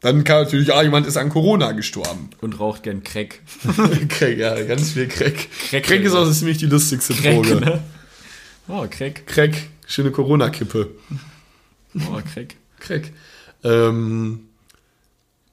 [0.00, 2.30] Dann kam natürlich, ah, jemand ist an Corona gestorben.
[2.40, 3.40] Und raucht gern Crack.
[4.08, 5.50] Crack, ja, ganz viel Crack.
[5.68, 7.58] Crack, Crack ist auch ziemlich die lustigste Droge.
[7.58, 7.82] Crack, ne?
[8.68, 9.26] Oh, Crack.
[9.26, 9.54] Crack,
[9.86, 10.92] schöne Corona-Kippe.
[11.94, 12.56] Oh, Crack.
[12.80, 13.12] Crack.
[13.62, 14.48] Ähm,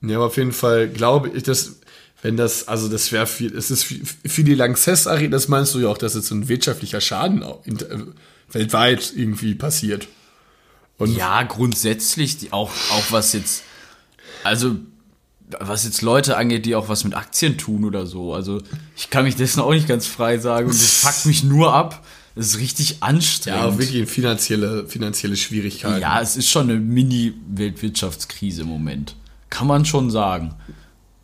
[0.01, 1.78] ja, aber auf jeden Fall glaube ich, dass,
[2.22, 5.80] wenn das, also das wäre viel, es ist für, die Lanxess Arena, das meinst du
[5.80, 7.76] ja auch, dass jetzt so ein wirtschaftlicher Schaden äh,
[8.51, 10.07] weltweit irgendwie passiert.
[10.97, 13.63] Und Ja, grundsätzlich, auch, auch was jetzt,
[14.43, 14.76] also,
[15.59, 18.34] was jetzt Leute angeht, die auch was mit Aktien tun oder so.
[18.34, 18.61] Also,
[18.97, 22.05] ich kann mich dessen auch nicht ganz frei sagen und das fuckt mich nur ab.
[22.36, 23.59] Das ist richtig anstrengend.
[23.59, 26.01] ja, wirklich finanzielle, finanzielle Schwierigkeiten.
[26.01, 29.15] Ja, es ist schon eine Mini-Weltwirtschaftskrise im Moment.
[29.49, 30.55] Kann man schon sagen.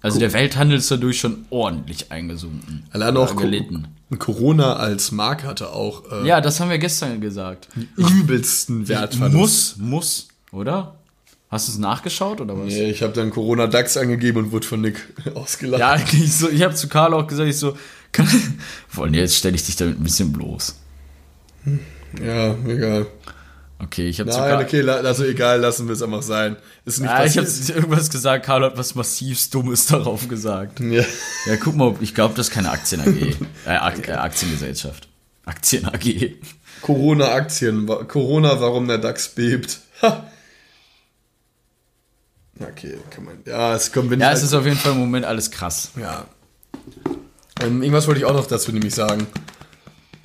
[0.05, 2.83] Also der Welthandel ist dadurch schon ordentlich eingesunken.
[2.91, 3.87] Allein auch gelitten.
[4.11, 7.69] Co Corona als Marke hatte auch äh, Ja, das haben wir gestern gesagt.
[7.97, 9.79] übelsten Wertverlust.
[9.79, 10.93] Muss, muss, oder?
[11.49, 12.67] Hast du es nachgeschaut oder was?
[12.67, 15.79] Nee, ich habe dann Corona DAX angegeben und wurde von Nick ausgelacht.
[15.79, 17.75] Ja, ich, so, ich habe zu Karl auch gesagt, ich so,
[18.11, 18.27] kann,
[18.93, 20.75] Boah, nee, jetzt stelle ich dich damit ein bisschen bloß.
[22.23, 23.07] ja egal.
[23.77, 26.55] Okay, ich habe zu Nein, okay, also egal, lassen wir es einfach sein.
[26.85, 27.77] Ist nicht ah, ich habe passiert.
[27.77, 30.79] irgendwas gesagt, Karl hat was massiv Dummes darauf gesagt.
[30.79, 31.03] Ja.
[31.45, 33.35] Ja, guck mal, ich glaube, das ist keine Aktien AG.
[33.65, 35.07] Äh, äh, Aktiengesellschaft.
[35.45, 36.35] Aktien AG.
[36.81, 37.87] Corona-Aktien.
[38.07, 39.79] Corona, warum der DAX bebt.
[40.01, 40.29] Ha.
[42.59, 43.39] Okay, kann man.
[43.45, 45.91] Ja, es kommt, wenn Ja, es ist auf jeden Fall im Moment alles krass.
[45.99, 46.25] Ja.
[47.61, 49.27] Ähm, irgendwas wollte ich auch noch dazu nämlich sagen.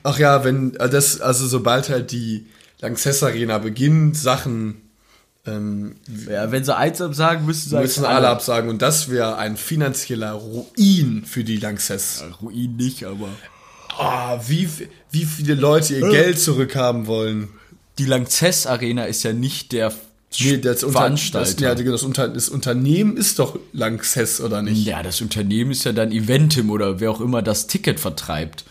[0.03, 2.47] Ach ja, wenn äh, das, also sobald halt die
[2.81, 4.91] Lanxess Arena beginnt, Sachen
[5.47, 5.97] ähm,
[6.29, 10.33] Ja, wenn sie eins absagen, müssen sie müssen alle absagen und das wäre ein finanzieller
[10.33, 12.25] Ruin für die Lanxess.
[12.43, 13.29] Ruin nicht, aber.
[13.99, 14.69] Ah, wie,
[15.11, 17.49] wie viele Leute ihr Geld zurückhaben wollen.
[17.99, 19.93] Die Lanxess Arena ist ja nicht der
[20.39, 21.51] Nee, das, Unter, Veranstalter.
[21.51, 24.87] das, ja, das, Unter, das Unternehmen ist doch Lanxess, oder nicht?
[24.87, 28.65] Ja, das Unternehmen ist ja dann Eventim oder wer auch immer das Ticket vertreibt.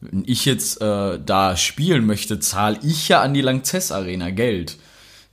[0.00, 4.76] Wenn ich jetzt äh, da spielen möchte, zahle ich ja an die Lanxess Arena Geld.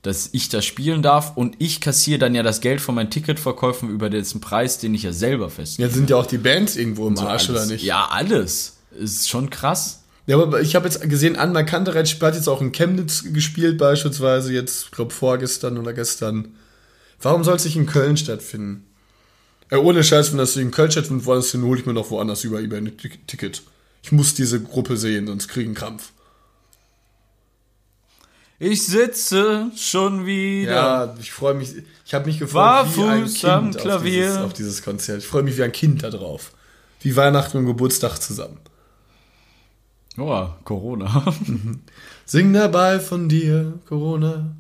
[0.01, 3.89] Dass ich da spielen darf und ich kassiere dann ja das Geld von meinen Ticketverkäufen
[3.89, 5.87] über den Preis, den ich ja selber festlege.
[5.87, 7.49] Jetzt sind ja auch die Bands irgendwo im Arsch, Alles.
[7.49, 7.83] oder nicht?
[7.83, 8.77] Ja, alles.
[8.99, 10.03] Ist schon krass.
[10.25, 14.53] Ja, aber ich habe jetzt gesehen, Anna Kantereit hat jetzt auch in Chemnitz gespielt, beispielsweise
[14.53, 16.55] jetzt, glaube vorgestern oder gestern.
[17.21, 18.85] Warum soll es nicht in Köln stattfinden?
[19.69, 22.43] Äh, ohne Scheiß, wenn das in Köln stattfindet, woanders hin, hole ich mir noch woanders
[22.43, 22.97] über eBay ein
[23.27, 23.63] Ticket.
[24.03, 26.11] Ich muss diese Gruppe sehen, sonst kriege ich einen Krampf.
[28.59, 30.71] Ich sitze schon wieder.
[30.73, 31.73] Ja, ich freue mich.
[32.05, 34.25] Ich habe mich gefreut wie ein Kind am auf Klavier.
[34.27, 35.19] dieses, auf dieses Konzert.
[35.19, 36.51] Ich freue mich wie ein Kind da drauf.
[37.01, 38.57] Wie Weihnachten und Geburtstag zusammen.
[40.17, 41.33] Oh, Corona.
[42.25, 44.55] Sing dabei von dir, Corona.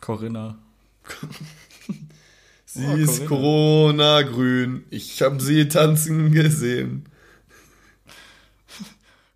[0.00, 0.58] Corinna.
[2.66, 4.84] Sie Oh, ist Corona grün.
[4.90, 7.06] Ich habe sie tanzen gesehen.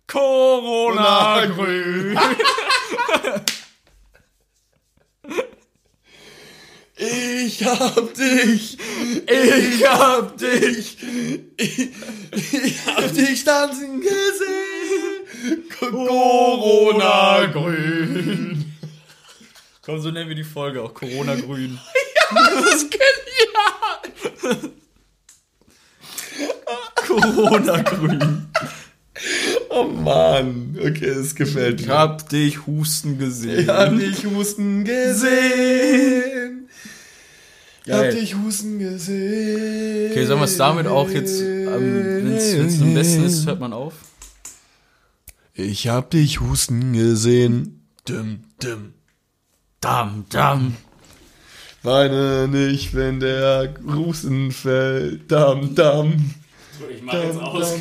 [0.07, 2.17] Corona grün.
[6.95, 8.77] Ich hab dich,
[9.27, 10.97] ich hab dich,
[11.57, 11.89] ich,
[12.41, 15.63] ich hab dich tanzen gesehen.
[15.79, 18.73] Corona grün.
[19.81, 21.79] Komm, so nennen wir die Folge auch Corona grün.
[22.33, 24.71] Das ist genial.
[26.95, 28.49] Corona grün.
[29.69, 31.93] Oh Mann, okay, es gefällt Ich mir.
[31.93, 33.59] hab dich husten gesehen.
[33.61, 36.69] Ich hab dich husten gesehen.
[37.85, 40.11] Ich hab dich husten gesehen.
[40.11, 43.73] Okay, sollen wir es damit auch jetzt, ähm, wenn es am besten ist, hört man
[43.73, 43.93] auf?
[45.53, 47.85] Ich hab dich husten gesehen.
[48.07, 48.93] Dim, dim.
[49.81, 50.75] Dam, dam.
[51.83, 55.29] Weine nicht, wenn der Husten fällt.
[55.31, 56.33] Dam, dam.
[56.89, 57.73] Ich mach jetzt aus.